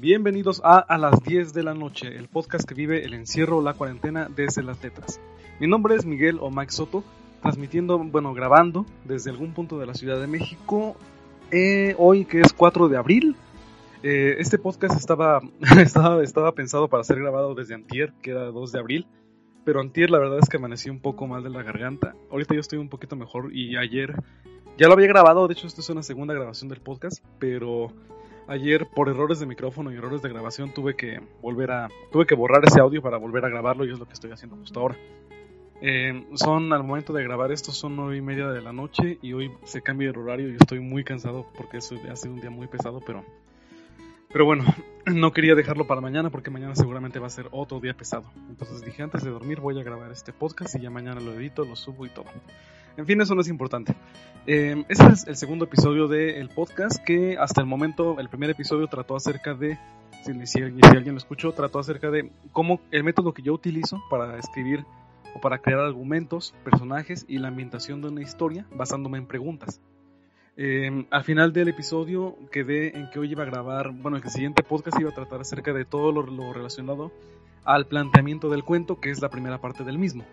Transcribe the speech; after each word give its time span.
Bienvenidos 0.00 0.62
a 0.64 0.78
A 0.78 0.96
las 0.96 1.22
10 1.24 1.52
de 1.52 1.62
la 1.62 1.74
noche, 1.74 2.16
el 2.16 2.26
podcast 2.28 2.66
que 2.66 2.72
vive 2.72 3.04
el 3.04 3.12
encierro 3.12 3.58
o 3.58 3.62
la 3.62 3.74
cuarentena 3.74 4.30
desde 4.34 4.62
las 4.62 4.82
letras. 4.82 5.20
Mi 5.58 5.66
nombre 5.66 5.94
es 5.94 6.06
Miguel 6.06 6.38
o 6.40 6.50
Soto, 6.68 7.04
transmitiendo, 7.42 7.98
bueno, 7.98 8.32
grabando 8.32 8.86
desde 9.04 9.28
algún 9.28 9.52
punto 9.52 9.78
de 9.78 9.84
la 9.84 9.92
Ciudad 9.92 10.18
de 10.18 10.26
México, 10.26 10.96
eh, 11.50 11.94
hoy 11.98 12.24
que 12.24 12.40
es 12.40 12.54
4 12.54 12.88
de 12.88 12.96
abril. 12.96 13.36
Eh, 14.02 14.36
este 14.38 14.56
podcast 14.56 14.96
estaba, 14.98 15.42
estaba, 15.82 16.52
pensado 16.54 16.88
para 16.88 17.04
ser 17.04 17.18
grabado 17.18 17.54
desde 17.54 17.74
antier, 17.74 18.14
que 18.22 18.30
era 18.30 18.46
2 18.46 18.72
de 18.72 18.78
abril, 18.78 19.06
pero 19.66 19.82
antier 19.82 20.10
la 20.10 20.18
verdad 20.18 20.38
es 20.40 20.48
que 20.48 20.56
amanecí 20.56 20.88
un 20.88 21.00
poco 21.00 21.26
mal 21.26 21.42
de 21.42 21.50
la 21.50 21.62
garganta. 21.62 22.14
Ahorita 22.30 22.54
yo 22.54 22.60
estoy 22.60 22.78
un 22.78 22.88
poquito 22.88 23.16
mejor 23.16 23.54
y 23.54 23.76
ayer 23.76 24.14
ya 24.78 24.86
lo 24.86 24.94
había 24.94 25.08
grabado, 25.08 25.46
de 25.46 25.52
hecho 25.52 25.66
esto 25.66 25.82
es 25.82 25.90
una 25.90 26.02
segunda 26.02 26.32
grabación 26.32 26.70
del 26.70 26.80
podcast, 26.80 27.22
pero 27.38 27.92
ayer 28.50 28.86
por 28.86 29.08
errores 29.08 29.38
de 29.38 29.46
micrófono 29.46 29.92
y 29.92 29.96
errores 29.96 30.22
de 30.22 30.28
grabación 30.28 30.74
tuve 30.74 30.96
que 30.96 31.20
volver 31.40 31.70
a 31.70 31.88
tuve 32.10 32.26
que 32.26 32.34
borrar 32.34 32.62
ese 32.66 32.80
audio 32.80 33.00
para 33.00 33.16
volver 33.16 33.44
a 33.44 33.48
grabarlo 33.48 33.84
y 33.84 33.92
es 33.92 33.98
lo 33.98 34.06
que 34.06 34.12
estoy 34.12 34.32
haciendo 34.32 34.56
justo 34.56 34.80
ahora. 34.80 34.96
Eh, 35.80 36.26
son 36.34 36.72
al 36.72 36.82
momento 36.82 37.12
de 37.12 37.22
grabar 37.22 37.52
esto 37.52 37.72
son 37.72 37.96
nueve 37.96 38.16
y 38.16 38.20
media 38.20 38.48
de 38.48 38.60
la 38.60 38.72
noche 38.72 39.18
y 39.22 39.32
hoy 39.32 39.52
se 39.64 39.80
cambia 39.80 40.10
el 40.10 40.18
horario 40.18 40.50
y 40.50 40.56
estoy 40.56 40.80
muy 40.80 41.04
cansado 41.04 41.46
porque 41.56 41.78
eso 41.78 41.94
ha 42.10 42.16
sido 42.16 42.34
un 42.34 42.40
día 42.40 42.50
muy 42.50 42.66
pesado 42.66 43.00
pero 43.00 43.24
pero 44.30 44.44
bueno 44.44 44.64
no 45.06 45.32
quería 45.32 45.54
dejarlo 45.54 45.86
para 45.86 46.00
mañana 46.00 46.28
porque 46.28 46.50
mañana 46.50 46.74
seguramente 46.74 47.18
va 47.18 47.28
a 47.28 47.30
ser 47.30 47.46
otro 47.52 47.78
día 47.78 47.94
pesado. 47.94 48.24
Entonces 48.48 48.84
dije 48.84 49.02
antes 49.02 49.22
de 49.22 49.30
dormir 49.30 49.60
voy 49.60 49.78
a 49.78 49.84
grabar 49.84 50.10
este 50.10 50.32
podcast 50.32 50.74
y 50.74 50.80
ya 50.80 50.90
mañana 50.90 51.20
lo 51.20 51.32
edito 51.32 51.64
lo 51.64 51.76
subo 51.76 52.04
y 52.04 52.08
todo 52.08 52.26
en 52.96 53.06
fin, 53.06 53.20
eso 53.20 53.34
no 53.34 53.40
es 53.40 53.48
importante. 53.48 53.94
Eh, 54.46 54.84
este 54.88 55.06
es 55.06 55.26
el 55.26 55.36
segundo 55.36 55.66
episodio 55.66 56.08
del 56.08 56.48
podcast 56.48 57.02
que 57.04 57.36
hasta 57.38 57.60
el 57.60 57.66
momento, 57.66 58.18
el 58.18 58.28
primer 58.28 58.50
episodio 58.50 58.86
trató 58.88 59.16
acerca 59.16 59.54
de, 59.54 59.78
si, 60.44 60.62
alguien 60.62 61.14
lo 61.14 61.18
escuchó, 61.18 61.52
trató 61.52 61.78
acerca 61.78 62.10
de 62.10 62.30
cómo 62.52 62.80
el 62.90 63.04
método 63.04 63.34
que 63.34 63.42
yo 63.42 63.52
utilizo 63.52 64.00
para 64.10 64.38
escribir 64.38 64.84
o 65.34 65.40
para 65.40 65.58
crear 65.58 65.80
argumentos, 65.80 66.54
personajes 66.64 67.24
y 67.28 67.38
la 67.38 67.48
ambientación 67.48 68.00
de 68.00 68.08
una 68.08 68.22
historia 68.22 68.66
basándome 68.74 69.18
en 69.18 69.26
preguntas. 69.26 69.80
Eh, 70.56 71.06
al 71.10 71.24
final 71.24 71.52
del 71.52 71.68
episodio 71.68 72.36
quedé 72.50 72.98
en 72.98 73.08
que 73.10 73.18
hoy 73.18 73.30
iba 73.30 73.44
a 73.44 73.46
grabar, 73.46 73.92
bueno, 73.92 74.16
el 74.16 74.28
siguiente 74.28 74.62
podcast 74.62 75.00
iba 75.00 75.10
a 75.10 75.14
tratar 75.14 75.40
acerca 75.40 75.72
de 75.72 75.84
todo 75.84 76.12
lo 76.12 76.52
relacionado 76.52 77.12
al 77.64 77.86
planteamiento 77.86 78.48
del 78.48 78.64
cuento, 78.64 79.00
que 79.00 79.10
es 79.10 79.20
la 79.20 79.28
primera 79.28 79.58
parte 79.58 79.84
del 79.84 79.98
mismo. 79.98 80.24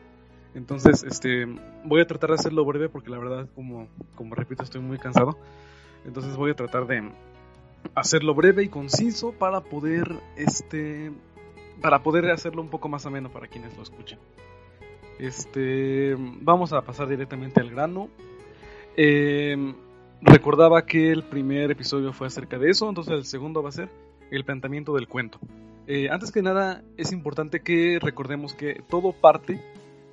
Entonces, 0.55 1.03
este, 1.03 1.45
voy 1.83 2.01
a 2.01 2.07
tratar 2.07 2.29
de 2.31 2.35
hacerlo 2.35 2.65
breve 2.65 2.89
porque 2.89 3.09
la 3.09 3.19
verdad, 3.19 3.47
como, 3.55 3.87
como 4.15 4.35
repito, 4.35 4.63
estoy 4.63 4.81
muy 4.81 4.97
cansado. 4.97 5.37
Entonces 6.05 6.35
voy 6.35 6.51
a 6.51 6.55
tratar 6.55 6.87
de 6.87 7.11
hacerlo 7.95 8.33
breve 8.33 8.63
y 8.63 8.69
conciso 8.69 9.31
para 9.33 9.61
poder, 9.61 10.07
este, 10.35 11.11
para 11.81 12.03
poder 12.03 12.29
hacerlo 12.31 12.61
un 12.61 12.69
poco 12.69 12.89
más 12.89 13.05
ameno 13.05 13.31
para 13.31 13.47
quienes 13.47 13.75
lo 13.75 13.83
escuchen. 13.83 14.19
Este, 15.19 16.15
vamos 16.41 16.73
a 16.73 16.81
pasar 16.81 17.07
directamente 17.07 17.59
al 17.59 17.71
grano. 17.71 18.09
Em, 18.95 19.75
recordaba 20.21 20.85
que 20.85 21.11
el 21.11 21.23
primer 21.23 21.71
episodio 21.71 22.13
fue 22.13 22.27
acerca 22.27 22.57
de 22.57 22.69
eso, 22.69 22.87
entonces 22.89 23.13
el 23.13 23.25
segundo 23.25 23.61
va 23.61 23.69
a 23.69 23.73
ser 23.73 23.89
el 24.31 24.43
planteamiento 24.43 24.93
del 24.93 25.07
cuento. 25.07 25.39
Eh, 25.87 26.09
antes 26.09 26.31
que 26.31 26.41
nada, 26.41 26.83
es 26.97 27.11
importante 27.11 27.61
que 27.61 27.99
recordemos 28.01 28.53
que 28.53 28.83
todo 28.89 29.13
parte 29.13 29.61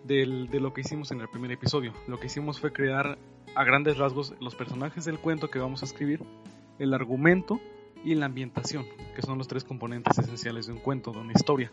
de 0.05 0.61
lo 0.61 0.73
que 0.73 0.83
hicimos 0.83 1.11
en 1.11 1.21
el 1.21 1.29
primer 1.29 1.51
episodio. 1.51 1.93
Lo 2.07 2.21
que 2.21 2.27
hicimos 2.27 2.61
fue 2.61 2.73
crear 2.73 3.19
a 3.55 3.65
grandes 3.65 3.99
rasgos 3.99 4.35
los 4.41 4.55
personajes 4.55 5.05
del 5.05 5.19
cuento 5.19 5.51
que 5.51 5.59
vamos 5.59 5.83
a 5.83 5.87
escribir, 5.87 6.21
el 6.79 6.93
argumento 6.93 7.61
y 8.05 8.15
la 8.15 8.27
ambientación, 8.27 8.85
que 9.15 9.23
son 9.23 9.39
los 9.39 9.49
tres 9.49 9.65
componentes 9.65 10.19
esenciales 10.19 10.67
de 10.67 10.73
un 10.73 10.79
cuento, 10.79 11.13
de 11.13 11.19
una 11.19 11.33
historia. 11.33 11.73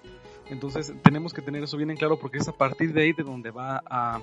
Entonces 0.50 0.94
tenemos 1.04 1.34
que 1.34 1.42
tener 1.42 1.64
eso 1.64 1.78
bien 1.78 1.92
en 1.92 1.98
claro 1.98 2.20
porque 2.20 2.38
es 2.38 2.48
a 2.48 2.54
partir 2.54 2.94
de 2.94 3.04
ahí 3.04 3.14
de 3.14 3.24
donde 3.24 3.52
va 3.52 3.84
a, 3.86 4.22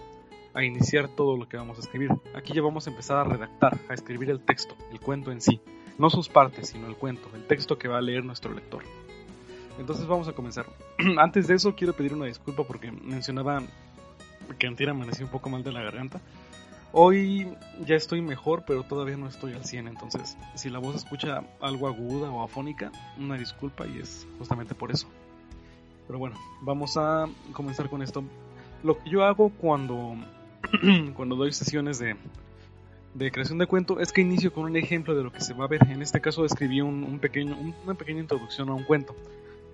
a 0.55 0.64
iniciar 0.64 1.08
todo 1.08 1.36
lo 1.36 1.48
que 1.48 1.58
vamos 1.58 1.79
a 1.79 1.80
escribir. 1.83 2.11
Aquí 2.35 2.55
ya 2.55 2.63
vamos 2.63 2.86
a 2.86 2.90
empezar 2.90 3.19
a 3.19 3.25
redactar, 3.25 3.79
a 3.89 3.95
escribir 3.95 4.30
el 4.30 4.40
texto, 4.40 4.75
el 4.90 5.01
cuento 5.01 5.30
en 5.33 5.40
sí. 5.40 5.61
No 5.98 6.08
sus 6.11 6.29
partes, 6.29 6.69
sino 6.69 6.86
el 6.86 6.96
cuento, 6.96 7.29
el 7.35 7.46
texto 7.46 7.77
que 7.77 7.89
va 7.89 7.98
a 7.98 8.01
leer 8.01 8.25
nuestro 8.25 8.55
lector. 8.55 8.85
Entonces 9.79 10.07
vamos 10.07 10.29
a 10.29 10.33
comenzar. 10.33 10.67
Antes 11.19 11.46
de 11.46 11.55
eso 11.55 11.75
quiero 11.75 11.92
pedir 11.92 12.14
una 12.14 12.27
disculpa 12.27 12.64
porque 12.64 12.90
mencionaba 12.90 13.63
que 14.59 14.67
antier 14.67 14.91
amanecí 14.91 15.23
un 15.23 15.31
poco 15.31 15.51
mal 15.51 15.63
de 15.63 15.73
la 15.73 15.83
garganta. 15.83 16.20
Hoy 16.92 17.47
ya 17.85 17.97
estoy 17.97 18.23
mejor, 18.23 18.64
pero 18.67 18.83
todavía 18.83 19.17
no 19.17 19.29
estoy 19.29 19.53
al 19.53 19.64
100, 19.64 19.89
entonces 19.89 20.39
si 20.55 20.70
la 20.70 20.79
voz 20.79 20.97
escucha 20.97 21.42
algo 21.61 21.86
aguda 21.86 22.31
o 22.31 22.42
afónica, 22.42 22.91
una 23.19 23.37
disculpa 23.37 23.87
y 23.87 23.98
es 23.98 24.27
justamente 24.39 24.75
por 24.75 24.91
eso. 24.91 25.07
Pero 26.07 26.19
bueno, 26.19 26.37
vamos 26.63 26.97
a 26.97 27.27
comenzar 27.53 27.91
con 27.91 28.03
esto. 28.03 28.25
Lo 28.83 28.98
que 28.98 29.11
yo 29.11 29.25
hago 29.25 29.51
cuando, 29.51 30.17
cuando 31.14 31.37
doy 31.37 31.53
sesiones 31.53 31.98
de, 31.98 32.17
de 33.14 33.31
creación 33.31 33.58
de 33.58 33.67
cuento 33.67 34.01
es 34.01 34.11
que 34.11 34.23
inicio 34.23 34.53
con 34.53 34.64
un 34.64 34.77
ejemplo 34.77 35.14
de 35.14 35.23
lo 35.23 35.31
que 35.31 35.42
se 35.42 35.53
va 35.53 35.67
a 35.67 35.69
ver. 35.69 35.83
En 35.91 36.01
este 36.01 36.23
caso 36.23 36.47
escribí 36.47 36.81
un, 36.81 37.19
pequeño, 37.19 37.58
una 37.85 37.95
pequeña 37.95 38.20
introducción 38.20 38.70
a 38.70 38.75
un 38.75 38.85
cuento 38.85 39.14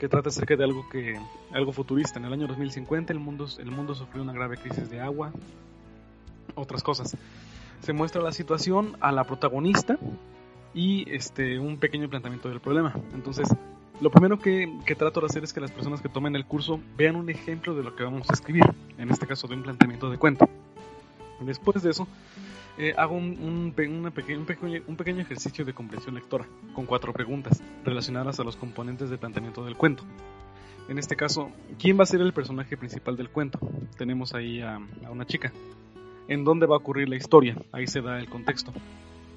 que 0.05 0.09
trata 0.11 0.29
acerca 0.29 0.55
de 0.55 0.65
algo 0.65 0.87
que 0.91 1.19
algo 1.51 1.73
futurista. 1.73 2.19
En 2.19 2.27
el 2.27 2.33
año 2.35 2.47
2050 2.47 3.11
el 3.11 3.19
mundo 3.19 3.49
el 3.59 3.71
mundo 3.71 3.95
sufrió 3.95 4.23
una 4.23 4.35
grave 4.35 4.59
crisis 4.59 4.91
de 4.91 5.01
agua, 5.01 5.33
otras 6.55 6.83
cosas. 6.83 7.17
Se 7.81 7.95
muestra 7.95 8.21
la 8.21 8.33
situación 8.33 8.99
a 9.01 9.13
la 9.13 9.25
protagonista 9.25 9.99
y 10.75 11.11
este 11.11 11.59
un 11.59 11.79
pequeño 11.79 12.11
planteamiento 12.11 12.51
del 12.51 12.61
problema. 12.61 12.93
Entonces, 13.15 13.49
lo 14.03 14.11
primero 14.11 14.39
que, 14.39 14.71
que, 14.85 14.95
trato 14.95 15.21
de 15.21 15.27
hacer 15.27 15.43
es 15.43 15.55
que 15.55 15.61
las 15.63 15.71
personas 15.71 16.03
que 16.03 16.11
tomen 16.11 16.37
el 16.37 16.45
curso 16.45 16.79
vean 16.99 17.17
un 17.17 17.31
ejemplo 17.31 17.75
de 17.75 17.83
lo 17.83 17.97
que 17.97 18.05
vamos 18.05 18.29
a 18.29 18.35
escribir, 18.35 18.65
en 18.99 19.09
este 19.09 19.27
caso 19.27 19.49
de 19.49 19.55
un 19.55 19.63
planteamiento 19.63 20.11
de 20.11 20.19
cuento. 20.19 20.47
Después 21.41 21.83
de 21.83 21.91
eso, 21.91 22.07
eh, 22.77 22.93
hago 22.97 23.15
un, 23.15 23.73
pequeño, 23.75 25.21
ejercicio 25.21 25.65
de 25.65 25.73
comprensión 25.73 26.15
lectora, 26.15 26.47
con 26.75 26.87
cuatro 26.87 27.13
preguntas 27.13 27.63
relacionadas 27.85 28.41
a 28.41 28.45
los 28.45 28.57
componentes 28.57 29.11
de 29.11 29.19
planteamiento 29.19 29.65
del 29.65 29.77
cuento. 29.77 30.05
En 30.89 30.99
este 30.99 31.17
caso, 31.17 31.51
¿quién 31.79 31.99
va 31.99 32.03
a 32.03 32.07
ser 32.07 32.21
el 32.21 32.33
personaje 32.33 32.77
principal 32.77 33.17
del 33.17 33.31
cuento? 33.31 33.59
Tenemos 33.97 34.35
ahí 34.35 34.61
a, 34.61 34.81
una 35.11 35.25
chica. 35.25 35.53
¿En 36.29 36.45
dónde 36.45 36.67
va 36.67 36.75
a 36.75 36.79
ocurrir 36.79 37.09
la 37.09 37.17
historia? 37.17 37.57
Ahí 37.73 37.87
se 37.87 38.01
da 38.01 38.19
el 38.19 38.29
contexto. 38.29 38.73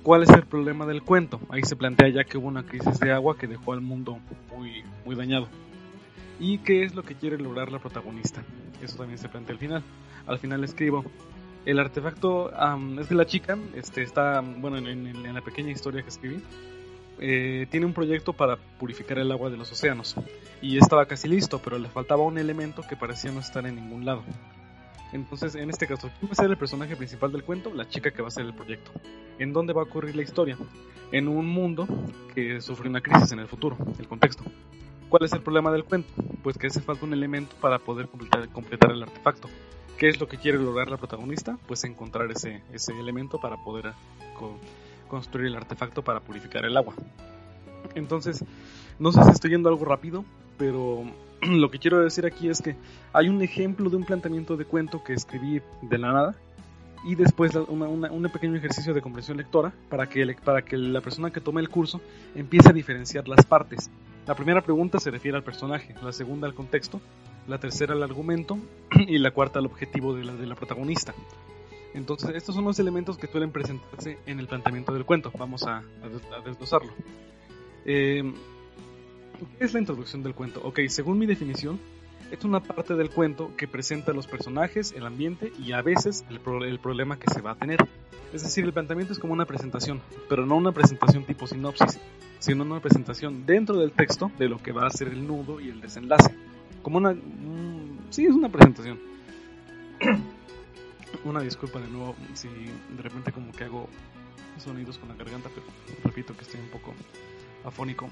¿Cuál 0.04 0.24
es 0.24 0.30
el 0.30 0.44
problema 0.44 0.86
del 0.86 1.04
cuento? 1.04 1.40
Ahí 1.50 1.62
se 1.64 1.76
plantea 1.76 2.10
ya 2.10 2.24
que 2.24 2.38
hubo 2.38 2.48
una 2.48 2.64
crisis 2.64 3.00
de 3.00 3.12
agua 3.12 3.38
que 3.38 3.48
dejó 3.48 3.74
al 3.74 3.82
mundo 3.82 4.20
muy, 4.56 4.84
muy 5.06 5.16
dañado. 5.16 5.48
¿Y 6.40 6.60
qué 6.60 6.84
es 6.84 6.96
lo 6.96 7.04
que 7.04 7.16
quiere 7.16 7.38
lograr 7.38 7.72
la 7.72 7.80
protagonista? 7.80 8.44
Eso 8.82 8.98
también 8.98 9.18
se 9.18 9.30
plantea 9.30 9.54
al 9.54 9.60
final. 9.60 9.84
Al 10.26 10.40
final 10.40 10.64
escribo, 10.64 11.04
el 11.68 11.80
artefacto 11.80 12.50
es 12.98 13.10
de 13.10 13.16
la 13.16 13.26
chica, 13.26 13.58
este, 13.76 14.02
está, 14.02 14.40
bueno, 14.40 14.78
en, 14.78 15.34
la 15.34 15.42
pequeña 15.42 15.70
historia 15.70 16.02
que 16.02 16.08
escribí, 16.08 16.42
eh, 17.20 17.68
tiene 17.70 17.86
un 17.86 17.92
proyecto 17.92 18.32
para 18.32 18.56
purificar 18.56 19.20
el 19.20 19.30
agua 19.34 19.50
de 19.50 19.58
los 19.58 19.70
océanos. 19.70 20.16
Y 20.62 20.78
estaba 20.78 21.06
casi 21.06 21.28
listo, 21.28 21.60
pero 21.62 21.78
le 21.78 21.90
faltaba 21.90 22.24
un 22.24 22.38
elemento 22.38 22.84
que 22.88 22.96
parecía 22.96 23.34
no 23.34 23.42
estar 23.42 23.68
en 23.68 23.76
ningún 23.76 24.06
lado. 24.06 24.24
Entonces, 25.12 25.56
en 25.56 25.70
este 25.70 25.88
caso, 25.88 26.10
¿quién 26.20 26.30
va 26.30 26.32
a 26.32 26.36
ser 26.36 26.50
el 26.50 26.58
personaje 26.58 26.96
principal 26.96 27.34
del 27.34 27.44
cuento? 27.44 27.74
La 27.74 27.90
chica 27.90 28.12
que 28.12 28.22
va 28.22 28.28
a 28.28 28.30
hacer 28.30 28.46
el 28.46 28.54
proyecto. 28.54 28.92
¿En 29.38 29.52
dónde 29.52 29.74
va 29.74 29.82
a 29.82 29.86
ocurrir 29.86 30.16
la 30.16 30.22
historia? 30.22 30.58
En 31.12 31.28
un 31.28 31.48
mundo 31.48 31.86
que 32.34 32.62
sufre 32.62 32.88
una 32.88 33.02
crisis 33.02 33.34
en 33.34 33.40
el 33.40 33.48
futuro, 33.50 33.78
el 34.00 34.08
contexto. 34.08 34.46
¿Cuál 35.10 35.26
es 35.26 35.34
el 35.34 35.42
problema 35.42 35.70
del 35.74 35.84
cuento? 35.84 36.14
Pues 36.44 36.58
que 36.58 36.68
hace 36.68 36.80
falta 36.80 37.06
un 37.06 37.12
elemento 37.12 37.58
para 37.60 37.78
poder 37.78 38.08
completar 38.08 38.92
el 38.92 39.04
artefacto. 39.04 39.50
¿Qué 39.98 40.10
es 40.10 40.20
lo 40.20 40.28
que 40.28 40.38
quiere 40.38 40.60
lograr 40.60 40.90
la 40.90 40.98
protagonista? 40.98 41.58
Pues 41.68 41.84
encontrar 41.84 42.30
ese, 42.30 42.62
ese 42.72 42.92
elemento 43.00 43.40
para 43.40 43.58
poder 43.58 43.94
construir 45.08 45.48
el 45.48 45.56
artefacto 45.56 46.04
para 46.04 46.20
purificar 46.20 46.66
el 46.66 46.78
agua. 46.78 46.94
Entonces, 47.96 48.46
no 49.00 49.12
sé 49.12 49.24
si 49.24 49.32
estoy 49.32 49.52
yendo 49.52 49.70
algo 49.70 49.86
rápido, 49.86 50.24
pero 50.60 51.04
lo 51.42 51.72
que 51.72 51.80
quiero 51.80 52.04
decir 52.04 52.28
aquí 52.28 52.48
es 52.48 52.62
que 52.62 52.76
hay 53.12 53.28
un 53.28 53.42
ejemplo 53.42 53.90
de 53.90 53.96
un 53.96 54.04
planteamiento 54.04 54.56
de 54.56 54.66
cuento 54.66 55.04
que 55.04 55.14
escribí 55.14 55.62
de 55.82 55.98
la 55.98 56.14
nada 56.14 56.36
y 57.04 57.16
después 57.16 57.56
un 57.56 58.30
pequeño 58.32 58.56
ejercicio 58.56 58.94
de 58.94 59.02
comprensión 59.02 59.38
lectora 59.38 59.74
para 59.90 60.08
que, 60.08 60.36
para 60.44 60.62
que 60.62 60.78
la 60.78 61.02
persona 61.02 61.32
que 61.32 61.42
tome 61.42 61.62
el 61.62 61.70
curso 61.70 62.02
empiece 62.36 62.70
a 62.70 62.74
diferenciar 62.74 63.28
las 63.28 63.46
partes. 63.48 63.90
La 64.28 64.36
primera 64.36 64.62
pregunta 64.62 65.00
se 65.00 65.10
refiere 65.10 65.38
al 65.38 65.44
personaje, 65.44 65.96
la 66.04 66.12
segunda 66.12 66.48
al 66.48 66.54
contexto 66.54 67.02
la 67.48 67.60
tercera 67.60 67.94
el 67.94 68.04
argumento 68.04 68.58
y 68.92 69.18
la 69.18 69.32
cuarta 69.32 69.60
el 69.60 69.66
objetivo 69.66 70.14
de 70.14 70.24
la, 70.24 70.56
protagonista. 70.56 71.14
Entonces, 71.94 72.32
estos 72.36 72.54
son 72.54 72.66
los 72.66 72.78
elementos 72.80 73.18
que 73.18 73.28
suelen 73.28 73.52
presentarse 73.52 74.20
en 74.26 74.40
el 74.40 74.48
planteamiento 74.48 74.94
del 74.94 75.06
cuento. 75.06 75.32
Vamos 75.38 75.64
a, 75.66 75.84
desglosarlo. 76.46 76.92
Eh, 77.86 78.24
¿Qué 79.58 79.66
es 79.66 79.74
la 79.74 79.80
introducción 79.80 80.22
del 80.22 80.36
cuento? 80.36 80.62
Ok, 80.64 80.82
según 80.90 81.18
mi 81.18 81.26
definición, 81.26 81.80
es 82.32 82.44
una 82.44 82.60
parte 82.60 82.96
del 82.96 83.10
cuento 83.10 83.52
que 83.56 83.68
presenta 83.68 84.14
los 84.14 84.28
personajes, 84.28 84.92
el 84.92 85.06
ambiente 85.06 85.52
y 85.64 85.72
a 85.72 85.82
veces 85.82 86.26
el, 86.30 86.42
el, 86.66 86.80
problema 86.80 87.18
que 87.18 87.32
se 87.34 87.42
va 87.42 87.52
a 87.52 87.56
tener. 87.56 87.80
Es 88.34 88.44
decir, 88.44 88.66
el 88.66 88.74
planteamiento 88.74 89.14
es 89.14 89.20
como 89.20 89.34
una 89.34 89.46
presentación, 89.46 90.02
pero 90.28 90.46
no 90.46 90.58
una 90.58 90.74
presentación 90.74 91.24
tipo 91.24 91.48
sinopsis, 91.48 92.00
sino 92.40 92.64
una 92.64 92.82
presentación 92.82 93.46
dentro 93.46 93.78
del 93.78 93.92
texto 93.92 94.32
de 94.38 94.50
lo 94.50 94.58
que 94.58 94.74
va 94.74 94.86
a 94.86 94.90
ser 94.90 95.08
el 95.10 95.26
nudo 95.26 95.62
y 95.62 95.70
el 95.70 95.80
desenlace. 95.80 96.36
Como 96.88 97.00
una... 97.00 97.14
sí, 98.12 98.28
es 98.28 98.34
una 98.34 98.48
presentación. 98.48 98.98
una 101.26 101.42
disculpa 101.42 101.82
de 101.82 101.88
nuevo 101.90 102.16
si 102.34 102.48
de 102.48 103.02
repente 103.02 103.34
como 103.34 103.52
que 103.52 103.66
hago 103.66 103.90
sonidos 104.56 104.98
con 104.98 105.10
la 105.10 105.16
garganta, 105.16 105.50
pero 105.54 105.66
repito 106.06 106.34
que 106.34 106.44
estoy 106.44 106.62
un 106.62 106.70
poco 106.70 106.94
afónico. 107.66 108.08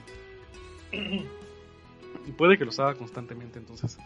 y 0.91 2.31
puede 2.33 2.57
que 2.57 2.65
los 2.65 2.77
haga 2.81 2.95
constantemente, 2.95 3.59
entonces 3.59 3.97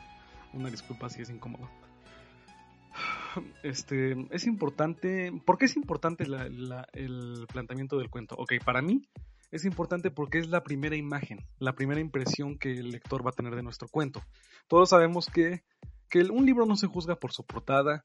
una 0.54 0.69
disculpa 0.69 1.10
si 1.10 1.24
es 1.24 1.31
incómodo. 1.31 1.68
Este, 3.63 4.27
es 4.30 4.45
importante, 4.45 5.31
¿por 5.45 5.57
qué 5.57 5.66
es 5.66 5.77
importante 5.77 6.25
el 6.25 7.48
planteamiento 7.51 7.98
del 7.98 8.12
cuento? 8.12 8.36
Ok, 8.38 8.54
para 8.63 8.83
mí 8.83 9.01
es 9.51 9.66
importante 9.66 10.12
porque 10.12 10.40
es 10.40 10.50
la 10.50 10.63
primera 10.63 10.96
imagen, 10.96 11.46
la 11.60 11.74
primera 11.74 12.00
impresión 12.00 12.57
que 12.57 12.72
el 12.72 12.92
lector 12.92 13.25
va 13.25 13.31
a 13.31 13.34
tener 13.34 13.56
de 13.56 13.63
nuestro 13.63 13.88
cuento. 13.88 14.22
Todos 14.68 14.90
sabemos 14.90 15.28
que, 15.28 15.63
que 16.10 16.24
un 16.24 16.46
libro 16.46 16.66
no 16.66 16.75
se 16.75 16.88
juzga 16.88 17.16
por 17.16 17.31
su 17.31 17.44
portada, 17.46 18.01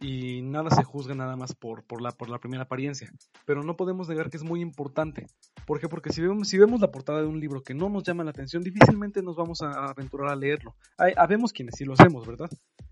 y 0.00 0.40
nada 0.42 0.70
se 0.70 0.82
juzga 0.82 1.14
nada 1.14 1.36
más 1.36 1.54
por, 1.54 1.84
por, 1.84 2.00
la, 2.00 2.10
por 2.12 2.30
la 2.30 2.38
primera 2.38 2.64
apariencia. 2.64 3.12
Pero 3.44 3.62
no 3.62 3.76
podemos 3.76 4.08
negar 4.08 4.30
que 4.30 4.38
es 4.38 4.42
muy 4.42 4.60
importante. 4.60 5.26
¿Por 5.66 5.78
qué? 5.78 5.88
Porque 5.88 6.10
si 6.10 6.22
vemos, 6.22 6.48
si 6.48 6.58
vemos 6.58 6.80
la 6.80 6.90
portada 6.90 7.20
de 7.20 7.26
un 7.26 7.38
libro 7.38 7.62
que 7.62 7.74
no 7.74 7.88
nos 7.90 8.02
llama 8.02 8.24
la 8.24 8.30
atención, 8.30 8.62
difícilmente 8.62 9.22
nos 9.22 9.36
vamos 9.36 9.60
a 9.62 9.90
aventurar 9.90 10.30
a 10.30 10.36
leerlo. 10.36 10.74
Hay, 10.96 11.12
habemos 11.16 11.52
quienes 11.52 11.74
sí 11.76 11.84
lo 11.84 11.92
hacemos, 11.92 12.26
¿verdad? 12.26 12.50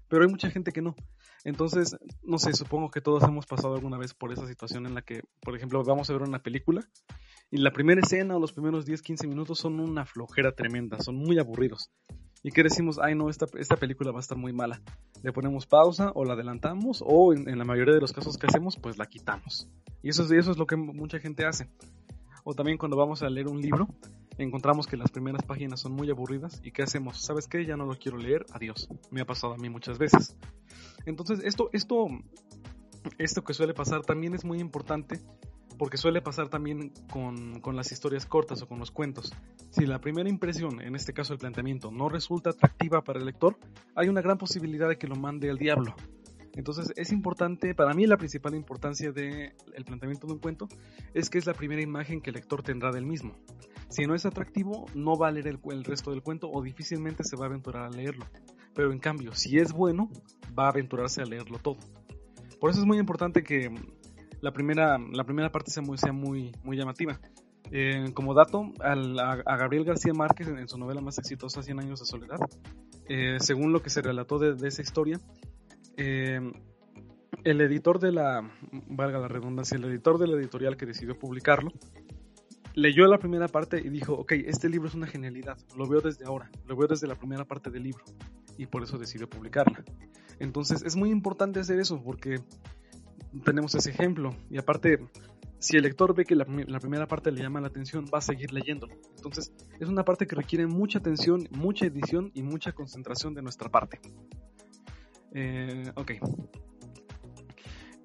Pero 0.08 0.22
hay 0.22 0.28
mucha 0.28 0.50
gente 0.50 0.72
que 0.72 0.82
no. 0.82 0.94
Entonces, 1.44 1.96
no 2.22 2.38
sé, 2.38 2.52
supongo 2.52 2.90
que 2.90 3.00
todos 3.00 3.22
hemos 3.22 3.46
pasado 3.46 3.74
alguna 3.74 3.98
vez 3.98 4.14
por 4.14 4.32
esa 4.32 4.46
situación 4.46 4.86
en 4.86 4.94
la 4.94 5.02
que, 5.02 5.22
por 5.40 5.56
ejemplo, 5.56 5.82
vamos 5.84 6.10
a 6.10 6.12
ver 6.12 6.22
una 6.22 6.42
película 6.42 6.82
y 7.50 7.58
la 7.58 7.72
primera 7.72 8.00
escena 8.00 8.36
o 8.36 8.40
los 8.40 8.52
primeros 8.52 8.84
10, 8.86 9.02
15 9.02 9.26
minutos 9.26 9.58
son 9.58 9.80
una 9.80 10.04
flojera 10.04 10.52
tremenda, 10.52 10.98
son 11.00 11.16
muy 11.16 11.38
aburridos 11.38 11.90
y 12.42 12.50
que 12.50 12.62
decimos, 12.62 12.98
ay 13.02 13.14
no, 13.14 13.30
esta, 13.30 13.46
esta 13.58 13.76
película 13.76 14.10
va 14.12 14.18
a 14.18 14.20
estar 14.20 14.38
muy 14.38 14.52
mala. 14.52 14.80
Le 15.22 15.32
ponemos 15.32 15.66
pausa 15.66 16.12
o 16.14 16.24
la 16.24 16.34
adelantamos 16.34 17.02
o 17.04 17.32
en, 17.32 17.58
la 17.58 17.64
mayoría 17.64 17.94
de 17.94 18.00
los 18.00 18.12
casos 18.12 18.36
que 18.36 18.46
hacemos, 18.46 18.76
pues 18.76 18.98
la 18.98 19.06
quitamos. 19.06 19.68
Y 20.02 20.10
eso, 20.10 20.22
eso 20.32 20.50
es 20.50 20.58
lo 20.58 20.66
que 20.66 20.76
mucha 20.76 21.18
gente 21.18 21.44
hace. 21.44 21.68
O 22.44 22.54
también 22.54 22.78
cuando 22.78 22.96
vamos 22.96 23.22
a 23.22 23.28
leer 23.28 23.48
un 23.48 23.60
libro, 23.60 23.88
encontramos 24.38 24.86
que 24.86 24.96
las 24.96 25.10
primeras 25.10 25.42
páginas 25.42 25.80
son 25.80 25.92
muy 25.92 26.10
aburridas 26.10 26.60
y 26.62 26.70
¿qué 26.70 26.82
hacemos? 26.82 27.20
¿Sabes 27.20 27.46
qué? 27.46 27.64
Ya 27.64 27.76
no 27.76 27.86
lo 27.86 27.98
quiero 27.98 28.18
leer, 28.18 28.46
adiós. 28.52 28.88
Me 29.10 29.20
ha 29.20 29.26
pasado 29.26 29.54
a 29.54 29.56
mí 29.56 29.68
muchas 29.68 29.98
veces. 29.98 30.36
Entonces, 31.06 31.40
esto, 31.44 31.70
esto, 31.72 32.06
esto 33.18 33.42
que 33.42 33.54
suele 33.54 33.74
pasar 33.74 34.02
también 34.02 34.34
es 34.34 34.44
muy 34.44 34.60
importante 34.60 35.20
porque 35.78 35.96
suele 35.96 36.20
pasar 36.20 36.48
también 36.48 36.92
con, 37.10 37.60
con, 37.60 37.76
las 37.76 37.92
historias 37.92 38.26
cortas 38.26 38.62
o 38.62 38.66
con 38.66 38.80
los 38.80 38.90
cuentos. 38.90 39.32
Si 39.70 39.86
la 39.86 40.00
primera 40.00 40.28
impresión, 40.28 40.80
en 40.82 40.96
este 40.96 41.12
caso 41.12 41.32
el 41.32 41.38
planteamiento, 41.38 41.92
no 41.92 42.08
resulta 42.08 42.50
atractiva 42.50 43.02
para 43.02 43.20
el 43.20 43.26
lector, 43.26 43.56
hay 43.94 44.08
una 44.08 44.20
gran 44.20 44.38
posibilidad 44.38 44.88
de 44.88 44.98
que 44.98 45.06
lo 45.06 45.14
mande 45.14 45.48
al 45.50 45.56
diablo. 45.56 45.94
Entonces 46.54 46.92
es 46.96 47.12
importante, 47.12 47.72
para 47.76 47.94
mí 47.94 48.06
la 48.06 48.16
principal 48.16 48.56
importancia 48.56 49.12
del 49.12 49.52
planteamiento 49.86 50.26
de 50.26 50.32
un 50.32 50.40
cuento 50.40 50.68
es 51.14 51.30
que 51.30 51.38
es 51.38 51.46
la 51.46 51.54
primera 51.54 51.80
imagen 51.80 52.20
que 52.20 52.30
el 52.30 52.34
lector 52.34 52.64
tendrá 52.64 52.90
del 52.90 53.06
mismo. 53.06 53.36
Si 53.88 54.04
no 54.06 54.14
es 54.14 54.26
atractivo, 54.26 54.86
no 54.94 55.16
va 55.16 55.28
a 55.28 55.30
leer 55.30 55.48
el, 55.48 55.60
el 55.70 55.84
resto 55.84 56.10
del 56.10 56.22
cuento 56.22 56.50
o 56.50 56.62
difícilmente 56.62 57.24
se 57.24 57.36
va 57.36 57.46
a 57.46 57.48
aventurar 57.48 57.84
a 57.84 57.90
leerlo. 57.90 58.26
Pero 58.74 58.92
en 58.92 58.98
cambio, 58.98 59.34
si 59.34 59.58
es 59.58 59.72
bueno, 59.72 60.10
va 60.58 60.66
a 60.66 60.70
aventurarse 60.70 61.22
a 61.22 61.24
leerlo 61.24 61.58
todo. 61.58 61.78
Por 62.60 62.70
eso 62.70 62.80
es 62.80 62.86
muy 62.86 62.98
importante 62.98 63.42
que 63.42 63.72
la 64.40 64.52
primera, 64.52 64.98
la 64.98 65.24
primera 65.24 65.50
parte 65.50 65.70
sea 65.70 65.82
muy, 65.82 65.98
sea 65.98 66.12
muy, 66.12 66.52
muy 66.62 66.76
llamativa. 66.76 67.18
Eh, 67.70 68.12
como 68.14 68.34
dato, 68.34 68.72
a, 68.80 69.56
Gabriel 69.56 69.84
García 69.84 70.14
Márquez 70.14 70.48
en, 70.48 70.68
su 70.68 70.78
novela 70.78 71.00
más 71.00 71.18
exitosa, 71.18 71.62
Cien 71.62 71.78
años 71.80 72.00
de 72.00 72.06
soledad, 72.06 72.38
eh, 73.08 73.36
según 73.40 73.72
lo 73.72 73.82
que 73.82 73.90
se 73.90 74.00
relató 74.00 74.38
de, 74.38 74.66
esa 74.66 74.82
historia, 74.82 75.20
eh, 75.96 76.40
el 77.44 77.60
editor 77.60 77.98
de 77.98 78.12
la, 78.12 78.50
valga 78.88 79.18
la 79.18 79.28
redundancia, 79.28 79.76
el 79.76 79.84
editor 79.84 80.18
de 80.18 80.28
la 80.28 80.36
editorial 80.36 80.76
que 80.76 80.86
decidió 80.86 81.18
publicarlo, 81.18 81.70
leyó 82.74 83.06
la 83.06 83.18
primera 83.18 83.48
parte 83.48 83.80
y 83.80 83.88
dijo, 83.88 84.14
ok, 84.14 84.32
este 84.32 84.68
libro 84.68 84.88
es 84.88 84.94
una 84.94 85.06
genialidad, 85.06 85.58
lo 85.76 85.86
veo 85.86 86.00
desde 86.00 86.24
ahora, 86.24 86.50
lo 86.66 86.76
veo 86.76 86.88
desde 86.88 87.06
la 87.06 87.14
primera 87.14 87.44
parte 87.44 87.70
del 87.70 87.84
libro, 87.84 88.04
y 88.56 88.66
por 88.66 88.82
eso 88.82 88.98
decidió 88.98 89.28
publicarla. 89.28 89.84
Entonces 90.38 90.82
es 90.82 90.96
muy 90.96 91.10
importante 91.10 91.60
hacer 91.60 91.80
eso, 91.80 92.02
porque 92.02 92.40
tenemos 93.44 93.74
ese 93.74 93.90
ejemplo. 93.90 94.34
Y 94.50 94.58
aparte, 94.58 94.98
si 95.58 95.76
el 95.76 95.82
lector 95.82 96.14
ve 96.14 96.24
que 96.24 96.34
la, 96.34 96.44
primera 96.44 97.06
parte 97.06 97.32
le 97.32 97.42
llama 97.42 97.60
la 97.60 97.68
atención, 97.68 98.06
va 98.12 98.18
a 98.18 98.22
seguir 98.22 98.52
leyéndolo. 98.52 98.94
Entonces, 99.16 99.52
es 99.80 99.88
una 99.88 100.04
parte 100.04 100.26
que 100.26 100.36
requiere 100.36 100.66
mucha 100.66 100.98
atención, 100.98 101.48
mucha 101.50 101.86
edición 101.86 102.30
y 102.34 102.42
mucha 102.42 102.72
concentración 102.72 103.34
de 103.34 103.42
nuestra 103.42 103.68
parte. 103.68 104.00
Eh, 105.32 105.90
ok. 105.94 106.12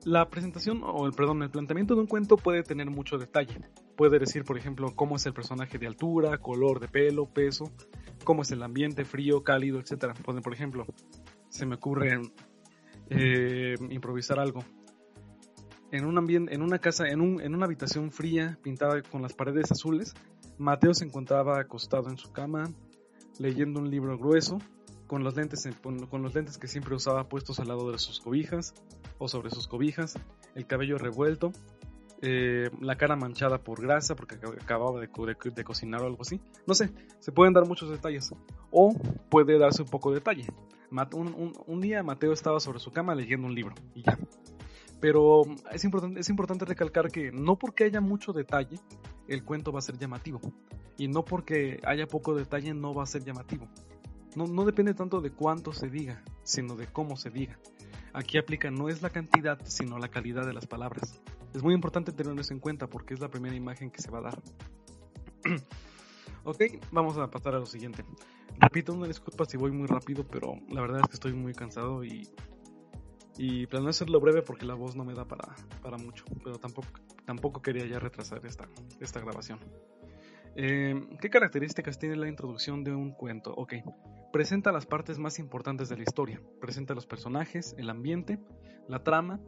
La 0.05 0.29
presentación, 0.29 0.81
o 0.83 1.05
el 1.05 1.13
perdón, 1.13 1.43
el 1.43 1.49
planteamiento 1.49 1.95
de 1.95 2.01
un 2.01 2.07
cuento 2.07 2.35
puede 2.35 2.63
tener 2.63 2.89
mucho 2.89 3.17
detalle. 3.17 3.59
Puede 3.95 4.19
decir, 4.19 4.43
por 4.43 4.57
ejemplo, 4.57 4.93
cómo 4.95 5.15
es 5.15 5.25
el 5.25 5.33
personaje 5.33 5.77
de 5.77 5.87
altura, 5.87 6.37
color 6.37 6.79
de 6.79 6.87
pelo, 6.87 7.27
peso, 7.27 7.71
cómo 8.23 8.41
es 8.41 8.51
el 8.51 8.63
ambiente, 8.63 9.05
frío, 9.05 9.43
cálido, 9.43 9.79
etc. 9.79 10.13
Por 10.23 10.53
ejemplo, 10.53 10.85
se 11.49 11.65
me 11.65 11.75
ocurre 11.75 12.19
eh, 13.09 13.75
improvisar 13.89 14.39
algo 14.39 14.63
en 15.93 16.05
un 16.05 16.17
ambiente, 16.17 16.55
en 16.55 16.63
una 16.63 16.79
casa, 16.79 17.07
en, 17.07 17.21
un, 17.21 17.39
en 17.39 17.53
una 17.53 17.65
habitación 17.65 18.11
fría, 18.11 18.57
pintada 18.63 19.03
con 19.03 19.21
las 19.21 19.33
paredes 19.33 19.71
azules, 19.71 20.15
Mateo 20.57 20.95
se 20.95 21.05
encontraba 21.05 21.59
acostado 21.59 22.09
en 22.09 22.17
su 22.17 22.31
cama, 22.31 22.63
leyendo 23.37 23.79
un 23.79 23.91
libro 23.91 24.17
grueso, 24.17 24.57
con 25.05 25.23
los 25.23 25.35
lentes, 25.35 25.69
con 25.83 26.23
los 26.23 26.33
lentes 26.33 26.57
que 26.57 26.67
siempre 26.67 26.95
usaba 26.95 27.29
puestos 27.29 27.59
al 27.59 27.67
lado 27.67 27.91
de 27.91 27.99
sus 27.99 28.19
cobijas 28.19 28.73
o 29.19 29.27
sobre 29.27 29.51
sus 29.51 29.67
cobijas, 29.67 30.15
el 30.55 30.65
cabello 30.65 30.97
revuelto, 30.97 31.51
eh, 32.25 32.69
la 32.79 32.95
cara 32.95 33.17
manchada 33.17 33.57
por 33.57 33.81
grasa 33.81 34.15
porque 34.15 34.35
acababa 34.35 35.01
de, 35.01 35.09
cocinar 35.09 36.01
o 36.03 36.05
algo 36.05 36.21
así. 36.21 36.39
No 36.65 36.73
sé, 36.73 36.89
se 37.19 37.33
pueden 37.33 37.53
dar 37.53 37.67
muchos 37.67 37.89
detalles. 37.89 38.33
O 38.71 38.95
puede 39.29 39.59
darse 39.59 39.81
un 39.81 39.89
poco 39.89 40.09
de 40.09 40.15
detalle. 40.19 40.45
Un, 41.11 41.53
un, 41.67 41.81
día 41.81 42.01
Mateo 42.01 42.31
estaba 42.31 42.61
sobre 42.61 42.79
su 42.79 42.91
cama 42.91 43.13
leyendo 43.13 43.45
un 43.45 43.53
libro 43.53 43.75
y 43.93 44.03
ya. 44.03 44.17
Pero 45.01 45.41
es 45.73 45.83
importante, 45.83 46.21
es 46.21 46.29
importante 46.29 46.63
recalcar 46.63 47.11
que 47.11 47.33
no 47.33 47.59
porque 47.59 47.83
haya 47.83 47.99
mucho 47.99 48.31
detalle, 48.31 48.79
el 49.27 49.43
cuento 49.43 49.73
va 49.73 49.79
a 49.79 49.81
ser 49.81 49.97
llamativo. 49.97 50.39
Y 50.97 51.09
no 51.09 51.25
porque 51.25 51.81
haya 51.83 52.07
poco 52.07 52.35
detalle, 52.35 52.73
no 52.73 52.93
va 52.93 53.03
a 53.03 53.07
ser 53.07 53.25
llamativo. 53.25 53.67
No, 54.37 54.47
no 54.47 54.63
depende 54.63 54.93
tanto 54.93 55.19
de 55.19 55.31
cuánto 55.31 55.73
se 55.73 55.89
diga, 55.89 56.23
sino 56.43 56.77
de 56.77 56.87
cómo 56.87 57.17
se 57.17 57.31
diga. 57.31 57.59
Aquí 58.13 58.37
aplica 58.37 58.71
no 58.71 58.87
es 58.87 59.01
la 59.01 59.09
cantidad, 59.09 59.59
sino 59.65 59.97
la 59.97 60.07
calidad 60.07 60.45
de 60.45 60.53
las 60.53 60.67
palabras. 60.67 61.19
Es 61.53 61.63
muy 61.63 61.73
importante 61.73 62.11
tener 62.11 62.37
eso 62.39 62.53
en 62.53 62.59
cuenta 62.59 62.87
porque 62.87 63.13
es 63.13 63.19
la 63.19 63.29
primera 63.29 63.55
imagen 63.55 63.91
que 63.91 64.01
se 64.01 64.09
va 64.09 64.19
a 64.19 64.21
dar. 64.21 64.41
ok, 66.43 66.61
vamos 66.91 67.17
a 67.17 67.29
pasar 67.29 67.55
a 67.55 67.59
lo 67.59 67.65
siguiente. 67.65 68.03
Repito 68.59 68.93
una 68.93 69.07
disculpa 69.07 69.45
si 69.45 69.57
voy 69.57 69.71
muy 69.71 69.87
rápido, 69.87 70.25
pero 70.27 70.55
la 70.69 70.81
verdad 70.81 71.01
es 71.01 71.07
que 71.07 71.13
estoy 71.13 71.33
muy 71.33 71.53
cansado 71.53 72.03
y 72.03 72.27
y 73.37 73.65
planeo 73.67 73.89
hacerlo 73.89 74.19
breve 74.19 74.41
porque 74.41 74.65
la 74.65 74.75
voz 74.75 74.95
no 74.95 75.03
me 75.03 75.13
da 75.13 75.25
para, 75.25 75.55
para 75.81 75.97
mucho, 75.97 76.23
pero 76.43 76.57
tampoco, 76.59 76.87
tampoco 77.25 77.61
quería 77.61 77.85
ya 77.85 77.99
retrasar 77.99 78.45
esta, 78.45 78.67
esta 78.99 79.19
grabación. 79.19 79.59
Eh, 80.55 80.93
¿Qué 81.19 81.29
características 81.29 81.97
tiene 81.97 82.15
la 82.15 82.27
introducción 82.27 82.83
de 82.83 82.93
un 82.93 83.11
cuento? 83.11 83.53
Ok, 83.55 83.73
presenta 84.31 84.71
las 84.71 84.85
partes 84.85 85.17
más 85.17 85.39
importantes 85.39 85.89
de 85.89 85.97
la 85.97 86.03
historia, 86.03 86.41
presenta 86.61 86.93
los 86.93 87.07
personajes, 87.07 87.73
el 87.79 87.89
ambiente, 87.89 88.39
la 88.87 89.03
trama, 89.03 89.39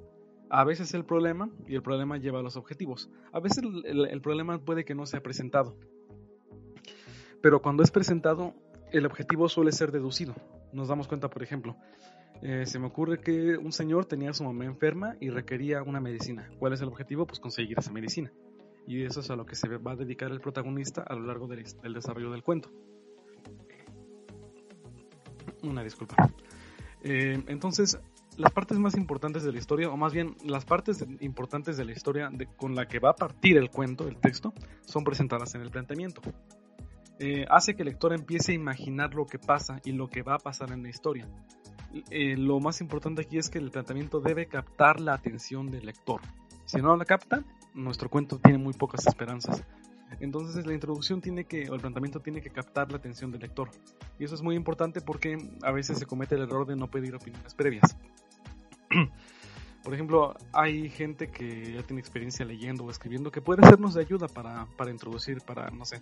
a 0.50 0.64
veces 0.64 0.94
el 0.94 1.06
problema 1.06 1.50
y 1.68 1.76
el 1.76 1.82
problema 1.82 2.18
lleva 2.18 2.40
a 2.40 2.44
los 2.44 2.58
objetivos. 2.58 3.10
A 3.32 3.40
veces 3.40 3.64
el, 3.84 4.22
problema 4.22 4.60
puede 4.60 4.86
que 4.86 4.96
no 4.96 5.06
sea 5.06 5.22
presentado, 5.22 5.76
pero 7.42 7.62
cuando 7.62 7.84
es 7.84 7.92
presentado 7.92 8.54
el 8.92 9.06
objetivo 9.06 9.50
suele 9.50 9.72
ser 9.72 9.92
deducido. 9.92 10.36
Nos 10.72 10.88
damos 10.88 11.08
cuenta, 11.08 11.30
por 11.30 11.44
ejemplo, 11.44 11.76
eh, 12.42 12.66
se 12.66 12.80
me 12.80 12.88
ocurre 12.88 13.20
que 13.20 13.58
un 13.58 13.72
señor 13.72 14.06
tenía 14.06 14.32
a 14.32 14.34
su 14.34 14.44
mamá 14.44 14.66
enferma 14.66 15.16
y 15.20 15.30
requería 15.30 15.84
una 15.84 16.00
medicina. 16.00 16.50
¿Cuál 16.60 16.74
es 16.74 16.82
el 16.82 16.88
objetivo? 16.88 17.26
Pues 17.26 17.40
conseguir 17.40 17.80
esa 17.80 17.92
medicina. 17.92 18.32
Y 18.88 19.04
eso 19.04 19.22
es 19.22 19.30
a 19.32 19.36
lo 19.36 19.46
que 19.46 19.56
se 19.56 19.68
va 19.78 19.94
a 19.94 19.96
dedicar 19.96 20.32
el 20.32 20.42
protagonista 20.42 21.02
a 21.02 21.16
lo 21.16 21.26
largo 21.26 21.48
del, 21.48 21.64
desarrollo 21.94 22.32
del 22.32 22.44
cuento. 22.44 22.70
Una 25.64 25.84
disculpa. 25.84 26.16
Eh, 27.02 27.44
entonces, 27.48 28.00
las 28.38 28.52
partes 28.52 28.78
más 28.80 28.96
importantes 28.96 29.44
de 29.44 29.52
la 29.52 29.58
historia, 29.58 29.90
o 29.90 29.98
más 29.98 30.14
bien 30.14 30.36
las 30.44 30.66
partes 30.66 31.06
importantes 31.20 31.78
de 31.78 31.86
la 31.86 31.92
historia 31.92 32.32
con 32.58 32.76
la 32.76 32.88
que 32.88 33.00
va 33.00 33.12
a 33.12 33.16
partir 33.16 33.58
el 33.58 33.70
cuento, 33.70 34.08
el 34.08 34.18
texto, 34.18 34.54
son 34.86 35.04
presentadas 35.04 35.56
en 35.56 35.62
el 35.62 35.70
planteamiento. 35.70 36.22
Eh, 37.20 37.46
hace 37.50 37.76
que 37.76 37.84
el 37.84 37.90
lector 37.90 38.14
empiece 38.14 38.52
a 38.52 38.56
imaginar 38.56 39.14
lo 39.14 39.26
que 39.26 39.40
pasa 39.40 39.80
y 39.86 39.94
lo 39.94 40.10
que 40.10 40.22
va 40.22 40.36
a 40.36 40.40
pasar 40.40 40.72
en 40.72 40.84
la 40.84 40.90
historia. 40.90 41.28
Eh, 42.10 42.36
lo 42.36 42.60
más 42.60 42.82
importante 42.82 43.22
aquí 43.22 43.38
es 43.38 43.50
que 43.50 43.58
el 43.58 43.72
planteamiento 43.72 44.20
debe 44.20 44.48
captar 44.48 45.00
la 45.00 45.14
atención 45.14 45.72
del 45.72 45.86
lector. 45.86 46.20
Si 46.66 46.82
no 46.82 46.96
la 46.98 47.06
capta, 47.06 47.44
nuestro 47.74 48.10
cuento 48.10 48.38
tiene 48.38 48.58
muy 48.58 48.74
pocas 48.74 49.08
esperanzas. 49.08 49.64
Entonces 50.20 50.66
la 50.66 50.74
introducción 50.74 51.22
tiene 51.22 51.46
que, 51.46 51.70
o 51.70 51.76
el 51.76 51.82
planteamiento 51.82 52.20
tiene 52.20 52.42
que 52.42 52.50
captar 52.50 52.92
la 52.92 52.98
atención 52.98 53.32
del 53.32 53.42
lector. 53.42 53.70
Y 54.20 54.26
eso 54.26 54.36
es 54.36 54.42
muy 54.42 54.56
importante 54.56 55.02
porque 55.02 55.38
a 55.64 55.72
veces 55.72 55.98
se 55.98 56.06
comete 56.06 56.36
el 56.36 56.42
error 56.42 56.66
de 56.66 56.76
no 56.76 56.90
pedir 56.90 57.16
opiniones 57.16 57.54
previas. 57.54 57.98
Por 59.84 59.94
ejemplo, 59.94 60.36
hay 60.52 60.90
gente 60.90 61.30
que 61.30 61.74
ya 61.74 61.84
tiene 61.84 62.00
experiencia 62.00 62.44
leyendo 62.44 62.86
o 62.86 62.90
escribiendo 62.90 63.32
que 63.32 63.42
puede 63.42 63.62
sernos 63.68 63.94
de 63.94 64.02
ayuda 64.02 64.28
para, 64.28 64.66
para 64.78 64.90
introducir, 64.90 65.42
para, 65.42 65.70
no 65.70 65.86
sé, 65.86 66.02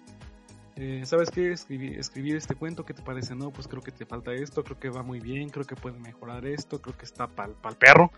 eh, 0.76 1.04
¿sabes 1.06 1.30
qué? 1.30 1.52
Escribir 1.52 2.36
este 2.36 2.56
cuento, 2.56 2.84
¿qué 2.84 2.94
te 2.94 3.04
parece? 3.04 3.36
No, 3.36 3.52
pues 3.52 3.68
creo 3.68 3.82
que 3.82 3.92
te 3.92 4.06
falta 4.06 4.34
esto, 4.34 4.64
creo 4.64 4.80
que 4.80 4.90
va 4.90 5.04
muy 5.04 5.20
bien, 5.20 5.50
creo 5.50 5.66
que 5.66 5.76
puede 5.76 6.00
mejorar 6.00 6.46
esto, 6.46 6.82
creo 6.82 6.98
que 6.98 7.06
está 7.06 7.28
pa'l 7.28 7.56
el 7.64 7.76
perro. 7.76 8.12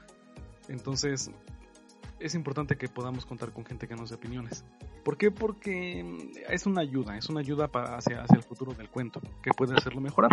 Entonces, 0.70 1.32
es 2.20 2.34
importante 2.34 2.78
que 2.78 2.88
podamos 2.88 3.26
contar 3.26 3.52
con 3.52 3.66
gente 3.66 3.88
que 3.88 3.96
nos 3.96 4.10
dé 4.10 4.16
opiniones. 4.16 4.64
¿Por 5.04 5.18
qué? 5.18 5.32
Porque 5.32 6.32
es 6.50 6.66
una 6.66 6.82
ayuda, 6.82 7.18
es 7.18 7.28
una 7.30 7.42
ayuda 7.42 7.68
para 7.68 7.98
hacia, 7.98 8.22
hacia 8.22 8.38
el 8.38 8.44
futuro 8.44 8.74
del 8.74 8.90
cuento, 8.90 9.20
que 9.42 9.52
puede 9.52 9.76
hacerlo 9.76 10.00
mejorar. 10.00 10.32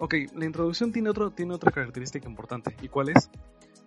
Ok, 0.00 0.14
la 0.34 0.44
introducción 0.44 0.92
tiene, 0.92 1.10
otro, 1.10 1.30
tiene 1.30 1.54
otra 1.54 1.72
característica 1.72 2.28
importante. 2.28 2.76
¿Y 2.82 2.88
cuál 2.88 3.08
es? 3.08 3.30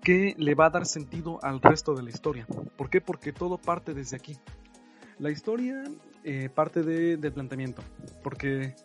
Que 0.04 0.36
le 0.38 0.56
va 0.56 0.66
a 0.66 0.70
dar 0.70 0.86
sentido 0.86 1.40
al 1.42 1.62
resto 1.62 1.94
de 1.94 2.04
la 2.04 2.10
historia. 2.10 2.46
¿Por 2.76 2.90
qué? 2.90 3.00
Porque 3.00 3.32
todo 3.32 3.58
parte 3.58 3.94
desde 3.94 4.18
aquí. 4.18 4.38
La 5.20 5.30
historia 5.30 5.84
eh, 6.24 6.50
parte 6.50 6.84
de, 6.84 7.16
del 7.16 7.32
planteamiento. 7.32 7.82
Porque 8.24 8.76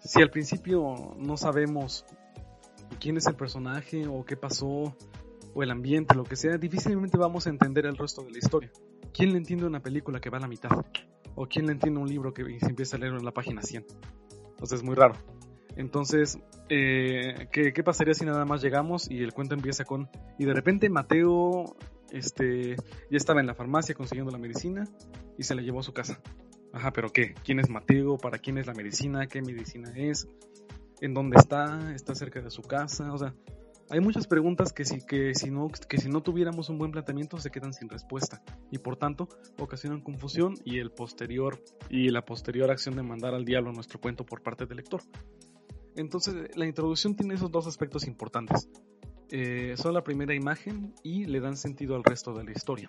si 0.00 0.22
al 0.22 0.30
principio 0.30 1.16
no 1.18 1.36
sabemos 1.36 2.04
quién 3.00 3.16
es 3.16 3.26
el 3.26 3.34
personaje 3.34 4.06
o 4.06 4.24
qué 4.24 4.36
pasó 4.36 4.96
o 5.54 5.62
el 5.62 5.70
ambiente, 5.72 6.14
lo 6.14 6.24
que 6.24 6.36
sea, 6.36 6.58
difícilmente 6.58 7.18
vamos 7.18 7.46
a 7.46 7.50
entender 7.50 7.86
el 7.86 7.96
resto 7.96 8.22
de 8.22 8.30
la 8.30 8.38
historia. 8.38 8.70
¿Quién 9.12 9.32
le 9.32 9.38
entiende 9.38 9.66
una 9.66 9.80
película 9.80 10.20
que 10.20 10.30
va 10.30 10.38
a 10.38 10.42
la 10.42 10.48
mitad? 10.48 10.70
¿O 11.34 11.46
quién 11.46 11.66
le 11.66 11.72
entiende 11.72 11.98
un 11.98 12.08
libro 12.08 12.32
que 12.32 12.44
se 12.60 12.66
empieza 12.66 12.96
a 12.96 13.00
leer 13.00 13.14
en 13.14 13.24
la 13.24 13.32
página 13.32 13.62
100? 13.62 13.84
Entonces 14.50 14.78
es 14.78 14.84
muy 14.84 14.94
raro. 14.94 15.14
Entonces, 15.78 16.38
eh, 16.68 17.48
¿qué, 17.52 17.72
¿qué, 17.72 17.82
pasaría 17.84 18.12
si 18.12 18.24
nada 18.26 18.44
más 18.44 18.60
llegamos 18.60 19.08
y 19.08 19.22
el 19.22 19.32
cuento 19.32 19.54
empieza 19.54 19.84
con... 19.84 20.10
Y 20.36 20.44
de 20.44 20.52
repente 20.52 20.90
Mateo 20.90 21.76
este, 22.10 22.74
ya 22.74 23.16
estaba 23.16 23.40
en 23.40 23.46
la 23.46 23.54
farmacia 23.54 23.94
consiguiendo 23.94 24.32
la 24.32 24.38
medicina 24.38 24.84
y 25.38 25.44
se 25.44 25.54
la 25.54 25.62
llevó 25.62 25.78
a 25.78 25.84
su 25.84 25.92
casa. 25.92 26.20
Ajá, 26.72 26.92
pero 26.92 27.10
¿qué? 27.10 27.32
¿Quién 27.44 27.60
es 27.60 27.70
Mateo? 27.70 28.18
¿Para 28.18 28.38
quién 28.38 28.58
es 28.58 28.66
la 28.66 28.74
medicina? 28.74 29.28
¿Qué 29.28 29.40
medicina 29.40 29.92
es? 29.94 30.28
¿En 31.00 31.14
dónde 31.14 31.36
está? 31.38 31.94
¿Está 31.94 32.16
cerca 32.16 32.40
de 32.40 32.50
su 32.50 32.62
casa? 32.62 33.12
O 33.12 33.18
sea, 33.18 33.32
hay 33.90 34.00
muchas 34.00 34.26
preguntas 34.26 34.72
que 34.72 34.84
si, 34.84 35.00
que, 35.00 35.32
si 35.34 35.50
no, 35.50 35.68
que 35.68 35.98
si 35.98 36.08
no 36.08 36.22
tuviéramos 36.22 36.68
un 36.68 36.78
buen 36.78 36.90
planteamiento 36.90 37.38
se 37.38 37.50
quedan 37.50 37.72
sin 37.72 37.88
respuesta 37.88 38.42
y 38.70 38.78
por 38.78 38.96
tanto 38.96 39.28
ocasionan 39.58 40.00
confusión 40.00 40.56
y, 40.64 40.78
el 40.78 40.90
posterior, 40.90 41.62
y 41.88 42.10
la 42.10 42.24
posterior 42.24 42.70
acción 42.70 42.96
de 42.96 43.02
mandar 43.02 43.34
al 43.34 43.44
diablo 43.44 43.72
nuestro 43.72 44.00
cuento 44.00 44.26
por 44.26 44.42
parte 44.42 44.66
del 44.66 44.78
lector. 44.78 45.02
Entonces 45.98 46.56
la 46.56 46.64
introducción 46.64 47.16
tiene 47.16 47.34
esos 47.34 47.50
dos 47.50 47.66
aspectos 47.66 48.06
importantes. 48.06 48.68
Eh, 49.30 49.74
son 49.76 49.94
la 49.94 50.04
primera 50.04 50.32
imagen 50.32 50.94
y 51.02 51.26
le 51.26 51.40
dan 51.40 51.56
sentido 51.56 51.96
al 51.96 52.04
resto 52.04 52.32
de 52.34 52.44
la 52.44 52.52
historia. 52.52 52.88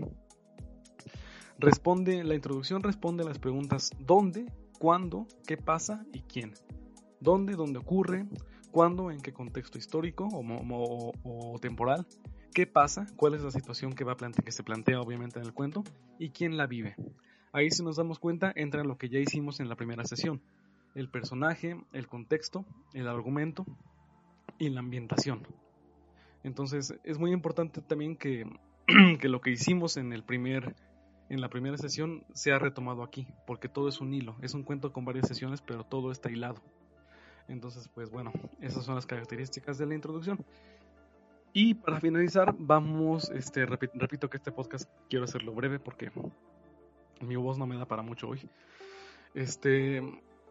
Responde, 1.58 2.24
la 2.24 2.36
introducción 2.36 2.84
responde 2.84 3.24
a 3.24 3.26
las 3.26 3.40
preguntas 3.40 3.90
¿dónde? 4.00 4.46
¿Cuándo? 4.78 5.26
¿Qué 5.48 5.58
pasa? 5.58 6.06
¿Y 6.14 6.22
quién? 6.22 6.54
¿Dónde? 7.20 7.56
¿Dónde 7.56 7.80
ocurre? 7.80 8.28
¿Cuándo? 8.70 9.10
¿En 9.10 9.20
qué 9.22 9.34
contexto 9.34 9.80
histórico 9.80 10.30
o, 10.32 11.60
temporal? 11.60 12.06
¿Qué 12.54 12.68
pasa? 12.68 13.08
¿Cuál 13.16 13.34
es 13.34 13.42
la 13.42 13.50
situación 13.50 13.94
que, 13.94 14.04
va 14.04 14.16
que 14.16 14.52
se 14.52 14.64
plantea 14.64 15.02
obviamente 15.02 15.40
en 15.40 15.46
el 15.46 15.54
cuento? 15.54 15.84
¿Y 16.20 16.30
quién 16.30 16.58
la 16.58 16.68
vive? 16.68 16.96
Ahí 17.52 17.72
si 17.72 17.84
nos 17.84 17.98
damos 17.98 18.20
cuenta 18.20 18.54
entra 18.56 18.84
lo 18.84 19.00
que 19.00 19.10
ya 19.10 19.18
hicimos 19.18 19.60
en 19.60 19.68
la 19.68 19.76
primera 19.76 20.06
sesión. 20.06 20.44
El 20.96 21.10
personaje, 21.10 21.80
el 21.94 22.08
contexto, 22.08 22.66
el 22.94 23.08
argumento 23.08 23.66
y 24.58 24.70
la 24.70 24.80
ambientación. 24.80 25.46
Entonces 26.44 27.00
es 27.04 27.18
muy 27.18 27.32
importante 27.32 27.82
también 27.82 28.16
que, 28.16 28.46
que 29.20 29.30
lo 29.30 29.42
que 29.42 29.52
hicimos 29.52 29.98
en 29.98 30.14
el 30.14 30.24
primer 30.24 30.76
en 31.30 31.42
la 31.42 31.50
primera 31.50 31.78
sesión 31.78 32.24
se 32.34 32.52
ha 32.52 32.60
retomado 32.60 33.04
aquí, 33.04 33.28
porque 33.46 33.70
todo 33.70 33.88
es 33.88 34.02
un 34.02 34.14
hilo, 34.14 34.36
es 34.42 34.56
un 34.56 34.64
cuento 34.64 34.92
con 34.92 35.06
varias 35.06 35.28
sesiones, 35.28 35.62
pero 35.62 35.84
todo 35.84 36.12
está 36.12 36.32
hilado. 36.32 36.60
Entonces, 37.48 37.88
pues 37.88 38.10
bueno, 38.10 38.32
esas 38.62 38.84
son 38.84 38.96
las 38.96 39.06
características 39.06 39.78
de 39.78 39.86
la 39.86 39.96
introducción. 39.96 40.44
Y 41.54 41.76
para 41.76 42.00
finalizar, 42.00 42.56
vamos, 42.58 43.30
este, 43.30 43.66
repito 43.66 44.30
que 44.30 44.38
este 44.38 44.52
podcast 44.52 44.90
quiero 45.10 45.26
hacerlo 45.26 45.54
breve 45.54 45.80
porque 45.80 46.12
mi 47.22 47.36
voz 47.36 47.58
no 47.58 47.66
me 47.66 47.78
da 47.78 47.86
para 47.86 48.02
mucho 48.02 48.30
hoy. 48.30 48.48
Este, 49.34 50.02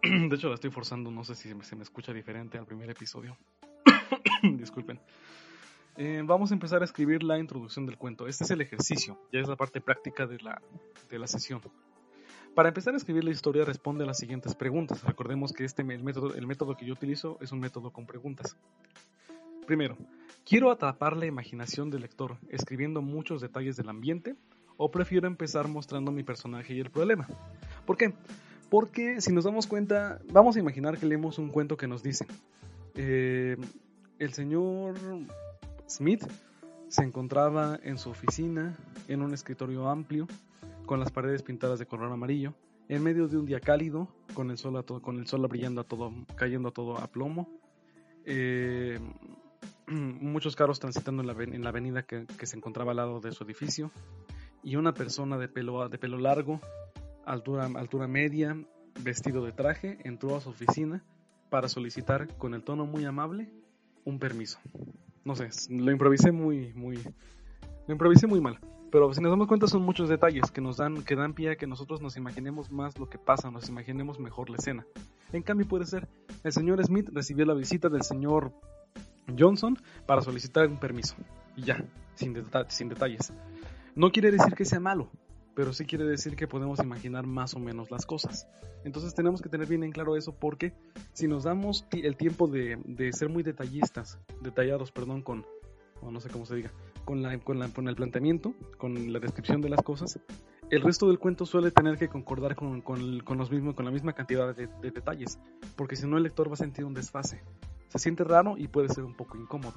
de 0.28 0.36
hecho 0.36 0.48
la 0.48 0.54
estoy 0.54 0.70
forzando, 0.70 1.10
no 1.10 1.24
sé 1.24 1.34
si 1.34 1.52
se 1.62 1.76
me 1.76 1.82
escucha 1.82 2.12
diferente 2.12 2.58
al 2.58 2.66
primer 2.66 2.90
episodio. 2.90 3.36
Disculpen. 4.42 5.00
Eh, 5.96 6.22
vamos 6.24 6.52
a 6.52 6.54
empezar 6.54 6.82
a 6.82 6.84
escribir 6.84 7.24
la 7.24 7.38
introducción 7.38 7.84
del 7.84 7.98
cuento. 7.98 8.28
Este 8.28 8.44
es 8.44 8.50
el 8.50 8.60
ejercicio, 8.60 9.18
ya 9.32 9.40
es 9.40 9.48
la 9.48 9.56
parte 9.56 9.80
práctica 9.80 10.26
de 10.26 10.38
la, 10.38 10.62
de 11.10 11.18
la 11.18 11.26
sesión. 11.26 11.60
Para 12.54 12.68
empezar 12.68 12.94
a 12.94 12.96
escribir 12.96 13.24
la 13.24 13.30
historia 13.30 13.64
responde 13.64 14.04
a 14.04 14.06
las 14.06 14.18
siguientes 14.18 14.54
preguntas. 14.54 15.02
Recordemos 15.02 15.52
que 15.52 15.64
este, 15.64 15.82
el, 15.82 16.02
método, 16.04 16.34
el 16.34 16.46
método 16.46 16.76
que 16.76 16.86
yo 16.86 16.92
utilizo 16.92 17.36
es 17.40 17.50
un 17.50 17.58
método 17.58 17.90
con 17.90 18.06
preguntas. 18.06 18.56
Primero, 19.66 19.98
¿quiero 20.44 20.70
atrapar 20.70 21.16
la 21.16 21.26
imaginación 21.26 21.90
del 21.90 22.02
lector 22.02 22.38
escribiendo 22.48 23.02
muchos 23.02 23.40
detalles 23.40 23.76
del 23.76 23.88
ambiente 23.88 24.36
o 24.76 24.90
prefiero 24.90 25.26
empezar 25.26 25.66
mostrando 25.66 26.12
mi 26.12 26.22
personaje 26.22 26.74
y 26.74 26.80
el 26.80 26.90
problema? 26.90 27.26
¿Por 27.84 27.96
qué? 27.96 28.14
Porque 28.70 29.20
si 29.20 29.32
nos 29.32 29.44
damos 29.44 29.66
cuenta, 29.66 30.20
vamos 30.30 30.56
a 30.56 30.58
imaginar 30.58 30.98
que 30.98 31.06
leemos 31.06 31.38
un 31.38 31.48
cuento 31.48 31.76
que 31.76 31.86
nos 31.86 32.02
dice, 32.02 32.26
eh, 32.94 33.56
el 34.18 34.32
señor 34.34 34.96
Smith 35.88 36.24
se 36.88 37.02
encontraba 37.02 37.78
en 37.82 37.98
su 37.98 38.10
oficina, 38.10 38.76
en 39.08 39.22
un 39.22 39.32
escritorio 39.32 39.88
amplio, 39.88 40.26
con 40.86 41.00
las 41.00 41.10
paredes 41.10 41.42
pintadas 41.42 41.78
de 41.78 41.86
color 41.86 42.10
amarillo, 42.12 42.54
en 42.88 43.02
medio 43.02 43.28
de 43.28 43.36
un 43.36 43.46
día 43.46 43.60
cálido, 43.60 44.08
con 44.34 44.50
el 44.50 44.58
sol, 44.58 44.76
a 44.76 44.82
todo, 44.82 45.00
con 45.02 45.18
el 45.18 45.26
sol 45.26 45.46
brillando 45.46 45.82
a 45.82 45.84
todo, 45.84 46.12
cayendo 46.34 46.70
a 46.70 46.72
todo 46.72 46.98
a 46.98 47.06
plomo. 47.06 47.48
Eh, 48.24 48.98
muchos 49.86 50.56
carros 50.56 50.80
transitando 50.80 51.22
en 51.22 51.62
la, 51.62 51.68
avenida 51.68 52.02
que, 52.02 52.26
se 52.46 52.56
encontraba 52.56 52.92
al 52.92 52.96
lado 52.96 53.20
de 53.20 53.32
su 53.32 53.44
edificio 53.44 53.90
y 54.62 54.76
una 54.76 54.92
persona 54.92 55.38
de 55.38 55.48
pelo, 55.48 55.88
de 55.88 55.98
pelo 55.98 56.18
largo, 56.18 56.60
altura, 57.32 58.06
media, 58.06 58.56
vestido 59.00 59.44
de 59.44 59.52
traje, 59.52 59.98
entró 60.04 60.36
a 60.36 60.40
su 60.40 60.50
oficina 60.50 61.04
para 61.50 61.68
solicitar 61.68 62.36
con 62.36 62.54
el 62.54 62.62
tono 62.62 62.86
muy 62.86 63.04
amable 63.04 63.50
un 64.04 64.18
permiso 64.18 64.58
no 65.28 65.36
sé, 65.36 65.50
lo 65.68 65.92
improvisé 65.92 66.32
muy, 66.32 66.72
muy, 66.72 66.96
lo 67.86 67.92
improvisé 67.92 68.26
muy 68.26 68.40
mal. 68.40 68.58
Pero 68.90 69.12
si 69.12 69.20
nos 69.20 69.30
damos 69.30 69.46
cuenta 69.46 69.66
son 69.66 69.82
muchos 69.82 70.08
detalles 70.08 70.50
que 70.50 70.62
nos 70.62 70.78
dan, 70.78 71.02
que 71.02 71.14
dan 71.14 71.34
pie 71.34 71.50
a 71.50 71.56
que 71.56 71.66
nosotros 71.66 72.00
nos 72.00 72.16
imaginemos 72.16 72.72
más 72.72 72.98
lo 72.98 73.10
que 73.10 73.18
pasa, 73.18 73.50
nos 73.50 73.68
imaginemos 73.68 74.18
mejor 74.18 74.48
la 74.48 74.56
escena. 74.56 74.86
En 75.30 75.42
cambio 75.42 75.68
puede 75.68 75.84
ser, 75.84 76.08
el 76.44 76.52
señor 76.52 76.82
Smith 76.82 77.10
recibió 77.12 77.44
la 77.44 77.52
visita 77.52 77.90
del 77.90 78.02
señor 78.04 78.54
Johnson 79.38 79.76
para 80.06 80.22
solicitar 80.22 80.66
un 80.66 80.78
permiso. 80.78 81.14
Y 81.54 81.64
ya, 81.64 81.84
sin, 82.14 82.34
sin 82.68 82.88
detalles. 82.88 83.30
No 83.94 84.10
quiere 84.10 84.30
decir 84.30 84.54
que 84.54 84.64
sea 84.64 84.80
malo, 84.80 85.10
pero 85.58 85.72
sí 85.72 85.86
quiere 85.86 86.04
decir 86.04 86.36
que 86.36 86.46
podemos 86.46 86.78
imaginar 86.78 87.26
más 87.26 87.54
o 87.54 87.58
menos 87.58 87.90
las 87.90 88.06
cosas. 88.06 88.46
Entonces 88.84 89.12
tenemos 89.12 89.42
que 89.42 89.48
tener 89.48 89.66
bien 89.66 89.82
en 89.82 89.90
claro 89.90 90.14
eso 90.14 90.32
porque 90.32 90.72
si 91.12 91.26
nos 91.26 91.42
damos 91.42 91.84
el 91.90 92.16
tiempo 92.16 92.46
de, 92.46 92.78
ser 93.12 93.28
muy 93.28 93.42
detallistas, 93.42 94.20
detallados, 94.40 94.92
perdón, 94.92 95.20
con, 95.20 95.44
o 96.00 96.12
no 96.12 96.20
sé 96.20 96.28
cómo 96.28 96.46
se 96.46 96.54
diga, 96.54 96.70
con, 97.04 97.22
la, 97.22 97.36
con, 97.40 97.88
el 97.88 97.96
planteamiento, 97.96 98.54
con 98.76 99.12
la 99.12 99.18
descripción 99.18 99.60
de 99.60 99.70
las 99.70 99.82
cosas, 99.82 100.20
el 100.70 100.80
resto 100.80 101.08
del 101.08 101.18
cuento 101.18 101.44
suele 101.44 101.72
tener 101.72 101.98
que 101.98 102.06
concordar 102.06 102.54
con, 102.54 102.84
los 103.26 103.50
mismos, 103.50 103.74
con 103.74 103.84
la 103.84 103.90
misma 103.90 104.12
cantidad 104.12 104.54
de, 104.54 104.68
de 104.68 104.90
detalles, 104.92 105.40
porque 105.74 105.96
si 105.96 106.06
no 106.06 106.18
el 106.18 106.22
lector 106.22 106.48
va 106.48 106.52
a 106.52 106.56
sentir 106.56 106.84
un 106.84 106.94
desfase. 106.94 107.42
Se 107.88 107.98
siente 107.98 108.22
raro 108.22 108.56
y 108.56 108.68
puede 108.68 108.90
ser 108.90 109.02
un 109.02 109.14
poco 109.16 109.36
incómodo. 109.36 109.74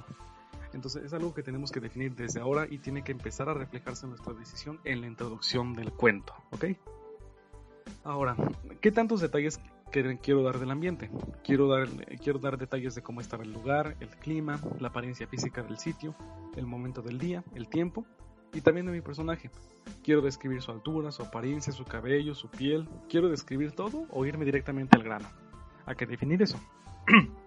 Entonces 0.72 1.04
es 1.04 1.12
algo 1.12 1.34
que 1.34 1.42
tenemos 1.42 1.70
que 1.70 1.80
definir 1.80 2.14
desde 2.14 2.40
ahora 2.40 2.66
y 2.68 2.78
tiene 2.78 3.02
que 3.02 3.12
empezar 3.12 3.48
a 3.48 3.54
reflejarse 3.54 4.06
en 4.06 4.10
nuestra 4.10 4.32
decisión 4.32 4.80
en 4.84 5.00
la 5.00 5.06
introducción 5.06 5.74
del 5.74 5.92
cuento, 5.92 6.34
¿ok? 6.50 6.64
Ahora, 8.04 8.36
¿qué 8.80 8.90
tantos 8.90 9.20
detalles 9.20 9.60
quiero 10.22 10.42
dar 10.42 10.58
del 10.58 10.70
ambiente? 10.70 11.10
Quiero 11.44 11.68
dar, 11.68 11.88
quiero 12.22 12.38
dar 12.38 12.58
detalles 12.58 12.94
de 12.94 13.02
cómo 13.02 13.20
estaba 13.20 13.44
el 13.44 13.52
lugar, 13.52 13.96
el 14.00 14.08
clima, 14.08 14.60
la 14.80 14.88
apariencia 14.88 15.26
física 15.26 15.62
del 15.62 15.78
sitio, 15.78 16.14
el 16.56 16.66
momento 16.66 17.02
del 17.02 17.18
día, 17.18 17.44
el 17.54 17.68
tiempo 17.68 18.04
y 18.52 18.60
también 18.60 18.86
de 18.86 18.92
mi 18.92 19.00
personaje. 19.00 19.50
Quiero 20.02 20.20
describir 20.20 20.62
su 20.62 20.70
altura, 20.70 21.12
su 21.12 21.22
apariencia, 21.22 21.72
su 21.72 21.84
cabello, 21.84 22.34
su 22.34 22.48
piel. 22.48 22.88
Quiero 23.08 23.28
describir 23.28 23.72
todo 23.72 24.06
o 24.10 24.24
irme 24.26 24.44
directamente 24.44 24.96
al 24.96 25.04
grano. 25.04 25.28
Hay 25.86 25.96
que 25.96 26.06
definir 26.06 26.42
eso. 26.42 26.58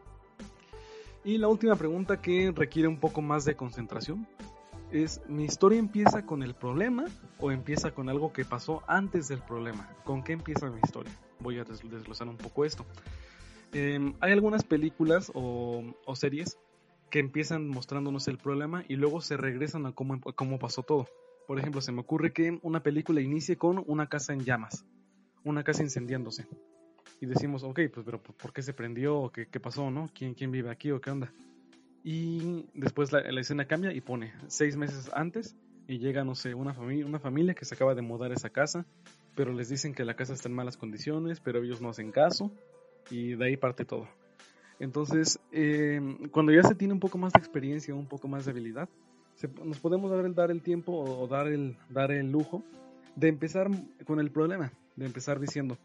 Y 1.26 1.40
la 1.40 1.48
última 1.48 1.76
pregunta 1.76 2.22
que 2.22 2.54
requiere 2.56 2.88
un 2.88 3.00
poco 3.00 3.20
más 3.20 3.46
de 3.46 3.56
concentración 3.56 4.28
es 4.92 5.22
mi 5.28 5.46
historia 5.46 5.80
empieza 5.80 6.24
con 6.24 6.44
el 6.44 6.54
problema 6.54 7.06
o 7.40 7.50
empieza 7.50 7.90
con 7.96 8.10
algo 8.10 8.32
que 8.32 8.46
pasó 8.46 8.84
antes 8.88 9.28
del 9.28 9.42
problema. 9.42 9.90
¿Con 10.04 10.24
qué 10.24 10.34
empieza 10.34 10.70
mi 10.70 10.80
historia? 10.84 11.12
Voy 11.40 11.58
a 11.58 11.64
desglosar 11.64 12.28
un 12.28 12.38
poco 12.38 12.64
esto. 12.64 12.86
Em, 13.74 14.14
hay 14.20 14.34
algunas 14.34 14.64
películas 14.64 15.32
o, 15.34 15.96
series 16.14 16.60
que 17.10 17.18
empiezan 17.18 17.68
mostrándonos 17.70 18.28
el 18.28 18.38
problema 18.38 18.86
y 18.88 18.96
luego 18.96 19.20
se 19.20 19.36
regresan 19.36 19.88
a 19.88 19.94
cómo, 19.94 20.22
cómo 20.22 20.60
pasó 20.60 20.84
todo. 20.84 21.08
Por 21.48 21.58
ejemplo, 21.58 21.82
se 21.82 21.92
me 21.92 22.02
ocurre 22.02 22.34
que 22.34 22.60
una 22.62 22.84
película 22.84 23.20
inicie 23.20 23.58
con 23.58 23.84
una 23.88 24.08
casa 24.10 24.32
en 24.34 24.46
llamas, 24.46 24.86
una 25.44 25.64
casa 25.64 25.82
incendiándose. 25.82 26.48
Y 27.22 27.26
decimos, 27.26 27.64
ok, 27.64 27.80
pues 27.94 28.06
pero 28.06 28.22
¿por 28.22 28.54
qué 28.54 28.62
se 28.62 28.74
prendió? 28.74 29.32
¿Qué, 29.34 29.48
qué 29.48 29.60
pasó? 29.60 29.90
¿no? 29.90 30.10
¿Quién, 30.14 30.34
¿Quién 30.34 30.52
vive 30.52 30.70
aquí 30.70 30.92
o 30.92 31.00
qué 31.00 31.12
onda? 31.12 31.32
Y 32.04 32.68
después 32.76 33.12
la, 33.12 33.22
escena 33.22 33.66
cambia 33.66 33.92
y 33.92 34.00
pone 34.00 34.32
seis 34.48 34.78
meses 34.78 35.10
antes 35.12 35.56
y 35.88 35.98
llega, 35.98 36.24
no 36.24 36.36
sé, 36.36 36.54
una 36.54 36.72
familia, 36.74 37.06
una 37.06 37.20
familia 37.20 37.56
que 37.56 37.66
se 37.66 37.74
acaba 37.74 37.96
de 37.96 38.04
mudar 38.04 38.32
esa 38.32 38.52
casa, 38.52 38.86
pero 39.34 39.54
les 39.54 39.70
dicen 39.70 39.96
que 39.96 40.06
la 40.06 40.16
casa 40.16 40.34
está 40.34 40.48
en 40.48 40.54
malas 40.54 40.78
condiciones, 40.78 41.40
pero 41.40 41.64
ellos 41.64 41.82
no 41.82 41.90
hacen 41.90 42.12
caso 42.12 42.52
y 43.10 43.34
de 43.34 43.46
ahí 43.46 43.58
parte 43.58 43.86
todo. 43.86 44.08
Entonces, 44.80 45.40
eh, 45.52 46.00
cuando 46.32 46.52
ya 46.52 46.62
se 46.62 46.76
tiene 46.76 46.94
un 46.94 47.00
poco 47.00 47.18
más 47.18 47.34
de 47.34 47.40
experiencia, 47.40 47.96
un 47.96 48.08
poco 48.08 48.28
más 48.28 48.46
de 48.46 48.52
habilidad, 48.52 48.88
nos 49.64 49.80
podemos 49.80 50.12
dar 50.12 50.26
el, 50.26 50.36
dar 50.36 50.52
el 50.52 50.62
tiempo 50.62 50.94
o 50.94 51.28
dar 51.28 51.48
el, 51.48 51.76
dar 51.90 52.12
el 52.12 52.32
lujo 52.32 52.64
de 53.16 53.30
empezar 53.30 53.70
con 54.06 54.20
el 54.20 54.30
problema, 54.30 54.72
de 54.96 55.06
empezar 55.08 55.40
diciendo, 55.40 55.78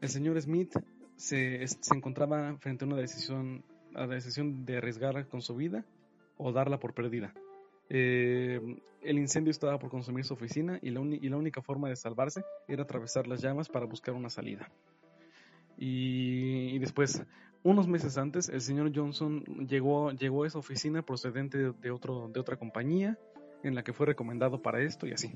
el 0.00 0.08
señor 0.08 0.40
Smith 0.40 0.74
se, 1.16 1.66
se 1.66 1.94
encontraba 1.94 2.56
frente 2.58 2.84
a 2.84 2.88
una 2.88 2.96
decisión 2.96 3.64
a 3.94 4.06
la 4.06 4.14
decisión 4.14 4.64
de 4.64 4.78
arriesgar 4.78 5.26
con 5.28 5.42
su 5.42 5.54
vida 5.56 5.84
o 6.36 6.52
darla 6.52 6.78
por 6.78 6.94
perdida. 6.94 7.34
Eh, 7.88 8.60
el 9.02 9.18
incendio 9.18 9.50
estaba 9.50 9.78
por 9.78 9.90
consumir 9.90 10.24
su 10.24 10.34
oficina 10.34 10.78
y 10.82 10.90
la, 10.90 11.00
y 11.00 11.28
la, 11.28 11.36
única 11.36 11.62
forma 11.62 11.88
de 11.88 11.96
salvarse 11.96 12.44
era 12.66 12.82
atravesar 12.82 13.26
las 13.26 13.40
llamas 13.40 13.68
para 13.68 13.86
buscar 13.86 14.14
una 14.14 14.28
salida. 14.28 14.70
Y, 15.76 16.76
después, 16.80 17.22
unos 17.62 17.86
meses 17.86 18.18
antes, 18.18 18.48
el 18.48 18.60
señor 18.60 18.90
Johnson 18.94 19.44
llegó, 19.68 20.10
llegó 20.10 20.42
a 20.42 20.46
esa 20.48 20.58
oficina 20.58 21.02
procedente 21.02 21.72
de, 21.72 21.90
otro, 21.90 22.28
de 22.28 22.40
otra 22.40 22.56
compañía 22.56 23.16
en 23.62 23.74
la 23.76 23.84
que 23.84 23.92
fue 23.92 24.06
recomendado 24.06 24.60
para 24.60 24.82
esto 24.82 25.06
y 25.06 25.12
así. 25.12 25.32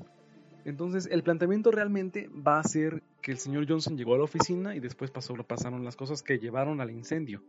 Entonces, 0.65 1.07
el 1.11 1.23
planteamiento 1.23 1.71
realmente 1.71 2.29
va 2.29 2.59
a 2.59 2.63
ser 2.63 3.03
que 3.21 3.31
el 3.31 3.37
señor 3.37 3.67
Johnson 3.67 3.97
llegó 3.97 4.15
a 4.15 4.17
la 4.17 4.23
oficina 4.23 4.75
y 4.75 4.79
después 4.79 5.11
pasó, 5.11 5.33
pasaron 5.35 5.83
las 5.83 5.95
cosas 5.95 6.23
que 6.23 6.39
llevaron 6.39 6.79
al 6.79 6.91
incendio 6.91 7.41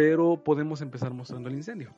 pero 0.00 0.42
podemos 0.42 0.80
empezar 0.80 1.12
mostrando 1.12 1.50
el 1.50 1.56
incendio. 1.56 1.94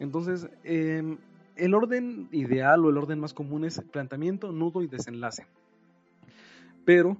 Entonces, 0.00 0.48
em, 0.64 1.18
el 1.54 1.74
orden 1.74 2.28
ideal 2.32 2.84
o 2.84 2.90
el 2.90 2.98
orden 2.98 3.20
más 3.20 3.32
común 3.32 3.64
es 3.64 3.80
planteamiento, 3.92 4.50
nudo 4.50 4.82
y 4.82 4.88
desenlace. 4.88 5.46
Pero 6.84 7.16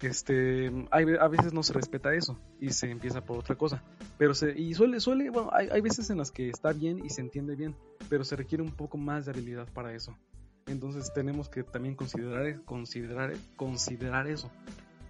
este, 0.00 0.70
a 0.92 1.28
veces 1.28 1.52
no 1.52 1.64
se 1.64 1.72
respeta 1.72 2.14
eso 2.14 2.38
y 2.60 2.70
se 2.70 2.90
empieza 2.90 3.24
por 3.24 3.38
otra 3.38 3.56
cosa. 3.56 3.82
Pero 4.18 4.34
se, 4.34 4.56
y 4.56 4.72
suele, 4.74 5.00
suele, 5.00 5.30
bueno, 5.30 5.50
hay, 5.52 5.68
hay, 5.70 5.80
veces 5.80 6.10
en 6.10 6.18
las 6.18 6.30
que 6.30 6.48
está 6.48 6.72
bien 6.72 7.04
y 7.04 7.10
se 7.10 7.20
entiende 7.20 7.56
bien, 7.56 7.74
pero 8.08 8.22
se 8.22 8.36
requiere 8.36 8.62
un 8.62 8.70
poco 8.70 8.98
más 8.98 9.24
de 9.24 9.32
habilidad 9.32 9.66
para 9.72 9.92
eso. 9.94 10.16
Entonces 10.66 11.12
tenemos 11.12 11.48
que 11.48 11.62
también 11.62 11.94
considerar, 11.94 12.60
considerar, 12.64 13.34
considerar 13.54 14.26
eso. 14.26 14.50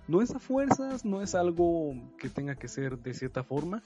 No 0.06 0.20
es 0.20 0.30
a 0.30 0.38
fuerzas, 0.38 1.04
no 1.04 1.22
es 1.22 1.34
algo 1.34 1.94
que 2.18 2.28
tenga 2.28 2.54
que 2.54 2.68
ser 2.68 2.98
de 2.98 3.14
cierta 3.14 3.42
forma, 3.42 3.82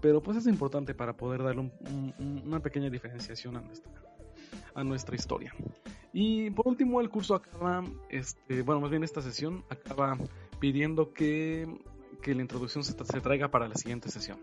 pero 0.00 0.22
pues 0.22 0.36
es 0.36 0.46
importante 0.46 0.94
para 0.94 1.16
poder 1.16 1.42
darle 1.42 1.72
una 2.46 2.60
pequeña 2.60 2.88
diferenciación 2.88 3.56
a 3.56 3.60
nuestra, 3.60 3.92
a 4.74 4.84
nuestra 4.84 5.16
historia. 5.16 5.52
Y 6.12 6.50
por 6.50 6.68
último, 6.68 7.00
el 7.00 7.10
curso 7.10 7.34
acaba, 7.34 7.84
este, 8.08 8.62
bueno, 8.62 8.80
más 8.80 8.90
bien 8.90 9.02
esta 9.02 9.20
sesión 9.20 9.64
acaba 9.68 10.16
pidiendo 10.60 11.12
que, 11.12 11.66
que 12.22 12.34
la 12.34 12.42
introducción 12.42 12.84
se, 12.84 12.92
se 12.92 13.20
traiga 13.20 13.48
para 13.48 13.68
la 13.68 13.74
siguiente 13.74 14.08
sesión. 14.08 14.38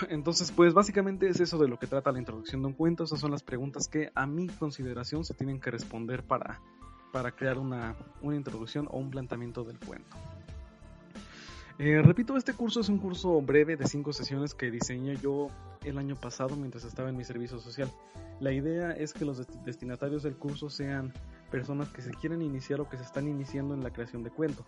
Entonces, 0.08 0.52
pues 0.52 0.74
básicamente 0.74 1.28
es 1.28 1.40
eso 1.40 1.58
de 1.58 1.68
lo 1.68 1.78
que 1.78 1.86
trata 1.86 2.12
la 2.12 2.18
introducción 2.18 2.62
de 2.62 2.68
un 2.68 2.74
cuento. 2.74 3.04
Esas 3.04 3.20
son 3.20 3.30
las 3.30 3.42
preguntas 3.42 3.88
que 3.88 4.10
a 4.14 4.26
mi 4.26 4.48
consideración 4.48 5.24
se 5.24 5.34
tienen 5.34 5.60
que 5.60 5.70
responder 5.70 6.24
para, 6.24 6.60
para 7.12 7.32
crear 7.32 7.58
una, 7.58 7.96
una 8.22 8.36
introducción 8.36 8.88
o 8.90 8.98
un 8.98 9.10
planteamiento 9.10 9.64
del 9.64 9.78
cuento. 9.78 10.16
Eh, 11.78 12.00
repito, 12.02 12.36
este 12.36 12.52
curso 12.52 12.80
es 12.80 12.88
un 12.88 12.98
curso 12.98 13.40
breve 13.42 13.76
de 13.76 13.86
cinco 13.86 14.12
sesiones 14.12 14.54
que 14.54 14.70
diseñé 14.70 15.16
yo 15.16 15.48
el 15.82 15.98
año 15.98 16.14
pasado 16.14 16.54
mientras 16.56 16.84
estaba 16.84 17.08
en 17.08 17.16
mi 17.16 17.24
servicio 17.24 17.58
social. 17.58 17.90
La 18.40 18.52
idea 18.52 18.92
es 18.92 19.12
que 19.12 19.24
los 19.24 19.44
destinatarios 19.64 20.22
del 20.22 20.36
curso 20.36 20.70
sean 20.70 21.12
personas 21.50 21.88
que 21.88 22.02
se 22.02 22.12
quieren 22.12 22.42
iniciar 22.42 22.80
o 22.80 22.88
que 22.88 22.96
se 22.96 23.02
están 23.02 23.28
iniciando 23.28 23.74
en 23.74 23.82
la 23.82 23.90
creación 23.90 24.22
de 24.22 24.30
cuento. 24.30 24.64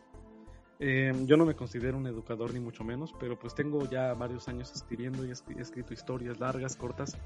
Eh, 0.78 1.12
yo 1.24 1.36
no 1.36 1.46
me 1.46 1.54
considero 1.54 1.96
un 1.96 2.06
educador 2.06 2.52
ni 2.52 2.60
mucho 2.60 2.84
menos, 2.84 3.14
pero 3.18 3.38
pues 3.38 3.54
tengo 3.54 3.88
ya 3.88 4.12
varios 4.14 4.48
años 4.48 4.72
escribiendo 4.74 5.24
y 5.24 5.30
he 5.30 5.60
escrito 5.60 5.94
historias 5.94 6.38
largas, 6.38 6.76
cortas. 6.76 7.16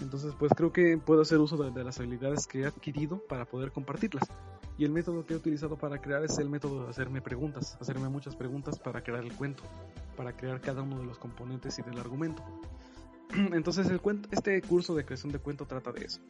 Entonces 0.00 0.34
pues 0.38 0.52
creo 0.54 0.72
que 0.72 0.98
puedo 0.98 1.22
hacer 1.22 1.38
uso 1.38 1.56
de 1.56 1.84
las 1.84 1.98
habilidades 2.00 2.46
que 2.46 2.60
he 2.60 2.66
adquirido 2.66 3.22
para 3.28 3.44
poder 3.44 3.72
compartirlas. 3.72 4.24
Y 4.78 4.84
el 4.84 4.90
método 4.90 5.24
que 5.24 5.34
he 5.34 5.36
utilizado 5.36 5.76
para 5.76 5.98
crear 6.00 6.24
es 6.24 6.38
el 6.38 6.48
método 6.48 6.84
de 6.84 6.90
hacerme 6.90 7.20
preguntas, 7.20 7.76
hacerme 7.80 8.08
muchas 8.08 8.36
preguntas 8.36 8.78
para 8.78 9.02
crear 9.02 9.22
el 9.22 9.32
cuento, 9.32 9.62
para 10.16 10.34
crear 10.34 10.60
cada 10.60 10.82
uno 10.82 10.98
de 10.98 11.04
los 11.04 11.18
componentes 11.18 11.78
y 11.78 11.82
del 11.82 11.98
argumento. 11.98 12.42
Entonces 13.52 13.88
el 13.88 14.00
cuento, 14.00 14.28
este 14.32 14.60
curso 14.62 14.94
de 14.94 15.04
creación 15.04 15.32
de 15.32 15.38
cuento 15.38 15.66
trata 15.66 15.92
de 15.92 16.06
eso. 16.06 16.20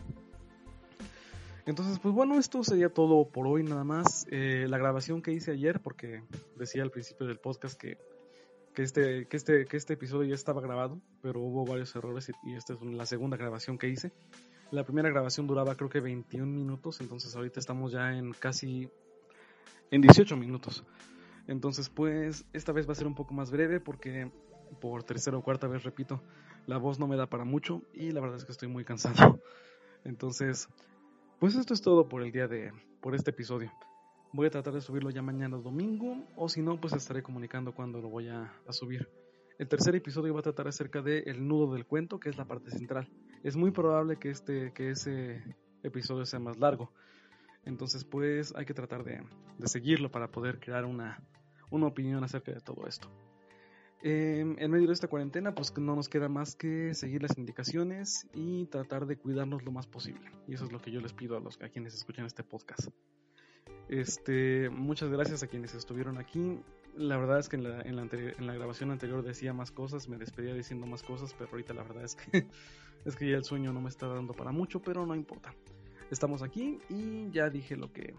Entonces, 1.64 1.98
pues 2.00 2.14
bueno, 2.14 2.38
esto 2.38 2.64
sería 2.64 2.88
todo 2.88 3.28
por 3.28 3.46
hoy 3.46 3.62
nada 3.62 3.84
más. 3.84 4.26
Eh, 4.30 4.66
la 4.68 4.78
grabación 4.78 5.22
que 5.22 5.32
hice 5.32 5.52
ayer, 5.52 5.80
porque 5.80 6.22
decía 6.56 6.82
al 6.82 6.90
principio 6.90 7.26
del 7.26 7.38
podcast 7.38 7.80
que, 7.80 7.98
que, 8.74 8.82
este, 8.82 9.26
que, 9.26 9.36
este, 9.36 9.66
que 9.66 9.76
este 9.76 9.94
episodio 9.94 10.28
ya 10.28 10.34
estaba 10.34 10.60
grabado, 10.60 11.00
pero 11.20 11.40
hubo 11.40 11.64
varios 11.64 11.94
errores 11.94 12.28
y, 12.28 12.50
y 12.50 12.56
esta 12.56 12.74
es 12.74 12.82
la 12.82 13.06
segunda 13.06 13.36
grabación 13.36 13.78
que 13.78 13.88
hice. 13.88 14.12
La 14.72 14.84
primera 14.84 15.10
grabación 15.10 15.46
duraba 15.46 15.76
creo 15.76 15.90
que 15.90 16.00
21 16.00 16.50
minutos, 16.50 17.00
entonces 17.00 17.36
ahorita 17.36 17.60
estamos 17.60 17.92
ya 17.92 18.16
en 18.16 18.32
casi 18.32 18.88
en 19.90 20.00
18 20.00 20.36
minutos. 20.36 20.84
Entonces 21.46 21.90
pues 21.90 22.44
esta 22.52 22.72
vez 22.72 22.88
va 22.88 22.92
a 22.92 22.96
ser 22.96 23.06
un 23.06 23.14
poco 23.14 23.34
más 23.34 23.50
breve 23.50 23.78
porque 23.78 24.30
por 24.80 25.04
tercera 25.04 25.36
o 25.36 25.42
cuarta 25.42 25.68
vez 25.68 25.84
repito, 25.84 26.22
la 26.66 26.78
voz 26.78 26.98
no 26.98 27.06
me 27.06 27.16
da 27.16 27.26
para 27.26 27.44
mucho 27.44 27.82
y 27.92 28.10
la 28.10 28.20
verdad 28.20 28.38
es 28.38 28.44
que 28.44 28.52
estoy 28.52 28.68
muy 28.68 28.84
cansado. 28.84 29.40
Entonces, 30.04 30.68
pues 31.42 31.56
esto 31.56 31.74
es 31.74 31.82
todo 31.82 32.08
por 32.08 32.22
el 32.22 32.30
día 32.30 32.46
de 32.46 32.70
por 33.00 33.16
este 33.16 33.30
episodio. 33.30 33.72
Voy 34.32 34.46
a 34.46 34.50
tratar 34.50 34.74
de 34.74 34.80
subirlo 34.80 35.10
ya 35.10 35.22
mañana 35.22 35.56
domingo 35.56 36.24
o 36.36 36.48
si 36.48 36.62
no 36.62 36.80
pues 36.80 36.92
estaré 36.92 37.20
comunicando 37.20 37.74
cuando 37.74 38.00
lo 38.00 38.08
voy 38.08 38.28
a, 38.28 38.54
subir. 38.70 39.10
El 39.58 39.66
tercer 39.66 39.96
episodio 39.96 40.34
va 40.34 40.38
a 40.38 40.44
tratar 40.44 40.68
acerca 40.68 41.02
del 41.02 41.24
el 41.26 41.48
nudo 41.48 41.74
del 41.74 41.84
cuento, 41.84 42.20
que 42.20 42.28
es 42.28 42.36
la 42.36 42.44
parte 42.44 42.70
central. 42.70 43.08
Es 43.42 43.56
muy 43.56 43.72
probable 43.72 44.20
que, 44.20 44.30
este, 44.30 44.72
que 44.72 44.90
ese 44.90 45.42
episodio 45.82 46.24
sea 46.26 46.38
más 46.38 46.58
largo. 46.58 46.92
Entonces, 47.64 48.04
pues 48.04 48.54
hay 48.54 48.64
que 48.64 48.74
tratar 48.74 49.02
de, 49.02 49.24
seguirlo 49.64 50.12
para 50.12 50.30
poder 50.30 50.60
crear 50.60 50.84
una, 50.84 51.24
opinión 51.72 52.22
acerca 52.22 52.52
de 52.52 52.60
todo 52.60 52.86
esto. 52.86 53.10
Em, 54.02 54.56
en 54.58 54.70
medio 54.70 54.88
de 54.88 54.94
esta 54.94 55.08
cuarentena, 55.08 55.54
pues 55.54 55.76
no 55.78 55.94
nos 55.94 56.08
queda 56.08 56.28
más 56.28 56.56
que 56.56 56.92
seguir 56.94 57.22
las 57.22 57.38
indicaciones 57.38 58.26
y 58.34 58.66
tratar 58.66 59.06
de 59.06 59.16
cuidarnos 59.16 59.64
lo 59.64 59.70
más 59.70 59.86
posible. 59.86 60.30
Y 60.48 60.54
eso 60.54 60.64
es 60.64 60.72
lo 60.72 60.80
que 60.80 60.90
yo 60.90 61.00
les 61.00 61.12
pido 61.12 61.36
a 61.36 61.40
los 61.40 61.60
a 61.62 61.68
quienes 61.68 61.94
escuchan 61.94 62.26
este 62.26 62.42
podcast. 62.42 62.88
Este, 63.88 64.70
muchas 64.70 65.10
gracias 65.10 65.42
a 65.42 65.46
quienes 65.46 65.74
estuvieron 65.74 66.18
aquí 66.18 66.58
la 66.96 67.16
verdad 67.16 67.38
es 67.38 67.48
que 67.48 67.56
en 67.56 67.66
la, 68.46 68.54
grabación 68.54 68.90
anterior 68.90 69.22
decía 69.22 69.52
más 69.52 69.70
cosas, 69.70 70.08
me 70.08 70.18
despedía 70.18 70.54
diciendo 70.54 70.86
más 70.86 71.02
cosas, 71.02 71.34
pero 71.36 71.50
ahorita 71.50 71.74
la 71.74 71.82
verdad 71.82 72.04
es 72.04 72.16
que, 72.16 72.46
es 73.04 73.16
que 73.16 73.30
ya 73.30 73.36
el 73.36 73.44
sueño 73.44 73.72
no 73.72 73.80
me 73.80 73.88
está 73.88 74.06
dando 74.08 74.34
para 74.34 74.52
mucho, 74.52 74.80
pero 74.80 75.06
no 75.06 75.14
importa. 75.14 75.54
Estamos 76.10 76.42
aquí 76.42 76.78
y 76.90 77.30
ya 77.30 77.48
dije 77.48 77.76
lo 77.76 77.92
que, 77.92 78.14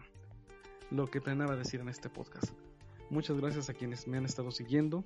lo 0.90 1.08
que 1.08 1.22
planeaba 1.22 1.56
decir 1.56 1.80
en 1.82 1.90
este 1.90 2.10
podcast. 2.10 2.54
Muchas 3.10 3.38
gracias 3.40 3.70
a 3.70 3.74
quienes 3.74 4.08
me 4.08 4.18
han 4.18 4.26
estado 4.26 4.50
siguiendo. 4.50 5.04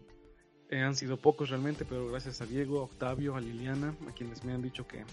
Eh, 0.70 0.82
han 0.82 0.96
sido 0.96 1.18
pocos 1.18 1.50
realmente, 1.50 1.86
pero 1.86 2.10
gracias 2.10 2.42
a 2.42 2.46
Diego, 2.46 2.80
a 2.80 2.84
Octavio, 2.84 3.36
a 3.36 3.42
Liliana, 3.42 3.96
a 4.08 4.12
quienes 4.12 4.44
me 4.44 4.54
han 4.54 4.62
dicho 4.62 4.86
que, 4.86 5.04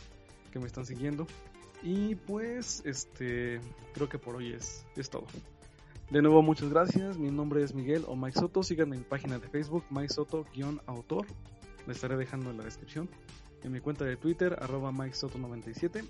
que 0.53 0.59
me 0.59 0.67
están 0.67 0.85
siguiendo. 0.85 1.27
Y 1.83 2.15
pues, 2.15 2.83
este, 2.85 3.61
creo 3.93 4.09
que 4.09 4.19
por 4.19 4.37
hoy 4.37 4.53
es, 4.53 4.85
es 4.97 5.11
todo. 5.11 5.27
De 6.11 6.23
nuevo, 6.23 6.43
muchas 6.43 6.71
gracias. 6.71 7.19
Mi 7.19 7.31
nombre 7.31 7.63
es 7.63 7.75
Miguel 7.75 8.05
o 8.07 8.17
Mike 8.17 8.39
Soto. 8.39 8.63
Síganme 8.63 8.97
en 8.97 9.03
mi 9.03 9.09
página 9.09 9.39
de 9.39 9.49
Facebook, 9.49 9.85
Mike 9.91 10.13
Soto-autor. 10.13 11.27
Le 11.87 11.93
estaré 11.93 12.17
dejando 12.17 12.51
en 12.51 12.59
la 12.59 12.65
descripción. 12.65 13.09
En 13.63 13.73
mi 13.73 13.81
cuenta 13.81 14.05
de 14.05 14.17
Twitter, 14.17 14.57
arroba 14.61 14.93
Mike 14.93 15.15
Soto97. 15.15 16.05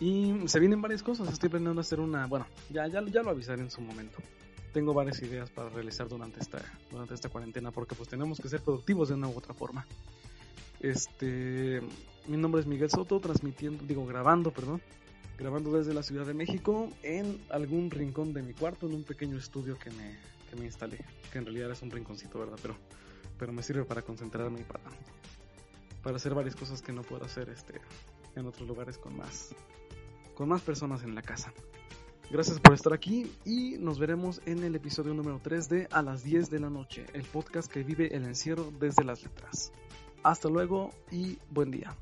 Y 0.00 0.34
se 0.46 0.60
vienen 0.60 0.82
varias 0.82 1.02
cosas. 1.02 1.32
Estoy 1.32 1.48
planeando 1.48 1.80
hacer 1.80 2.00
una. 2.00 2.26
Bueno, 2.26 2.46
ya, 2.70 2.86
ya, 2.86 3.02
ya 3.04 3.22
lo 3.22 3.30
avisaré 3.30 3.62
en 3.62 3.70
su 3.70 3.80
momento. 3.80 4.18
Tengo 4.76 4.92
varias 4.92 5.22
ideas 5.22 5.48
para 5.48 5.70
realizar 5.70 6.06
durante 6.06 6.38
esta, 6.38 6.58
durante 6.90 7.14
esta 7.14 7.30
cuarentena 7.30 7.70
porque 7.70 7.94
pues 7.94 8.10
tenemos 8.10 8.38
que 8.38 8.50
ser 8.50 8.60
productivos 8.60 9.08
de 9.08 9.14
una 9.14 9.26
u 9.26 9.34
otra 9.34 9.54
forma. 9.54 9.86
Este, 10.80 11.80
mi 12.26 12.36
nombre 12.36 12.60
es 12.60 12.66
Miguel 12.66 12.90
Soto, 12.90 13.18
transmitiendo, 13.18 13.82
digo, 13.86 14.04
grabando, 14.04 14.50
perdón, 14.50 14.82
grabando 15.38 15.72
desde 15.72 15.94
la 15.94 16.02
Ciudad 16.02 16.26
de 16.26 16.34
México 16.34 16.90
en 17.02 17.40
algún 17.48 17.90
rincón 17.90 18.34
de 18.34 18.42
mi 18.42 18.52
cuarto, 18.52 18.86
en 18.86 18.96
un 18.96 19.02
pequeño 19.02 19.38
estudio 19.38 19.78
que 19.78 19.88
me, 19.92 20.18
que 20.50 20.56
me 20.56 20.66
instalé, 20.66 20.98
que 21.32 21.38
en 21.38 21.46
realidad 21.46 21.70
es 21.70 21.80
un 21.80 21.90
rinconcito, 21.90 22.38
¿verdad? 22.38 22.58
Pero, 22.60 22.76
pero 23.38 23.54
me 23.54 23.62
sirve 23.62 23.86
para 23.86 24.02
concentrarme 24.02 24.60
y 24.60 24.64
para, 24.64 24.84
para 26.02 26.16
hacer 26.16 26.34
varias 26.34 26.54
cosas 26.54 26.82
que 26.82 26.92
no 26.92 27.00
puedo 27.00 27.24
hacer 27.24 27.48
este, 27.48 27.80
en 28.34 28.44
otros 28.44 28.68
lugares 28.68 28.98
con 28.98 29.16
más, 29.16 29.54
con 30.34 30.50
más 30.50 30.60
personas 30.60 31.02
en 31.02 31.14
la 31.14 31.22
casa. 31.22 31.50
Gracias 32.28 32.58
por 32.58 32.74
estar 32.74 32.92
aquí 32.92 33.30
y 33.44 33.76
nos 33.78 34.00
veremos 34.00 34.40
en 34.46 34.64
el 34.64 34.74
episodio 34.74 35.14
número 35.14 35.40
3 35.40 35.68
de 35.68 35.88
A 35.92 36.02
las 36.02 36.24
10 36.24 36.50
de 36.50 36.58
la 36.58 36.68
noche, 36.68 37.06
el 37.12 37.22
podcast 37.22 37.70
que 37.70 37.84
vive 37.84 38.14
el 38.16 38.24
encierro 38.24 38.72
desde 38.80 39.04
las 39.04 39.22
letras. 39.22 39.72
Hasta 40.24 40.48
luego 40.48 40.90
y 41.12 41.38
buen 41.50 41.70
día. 41.70 41.96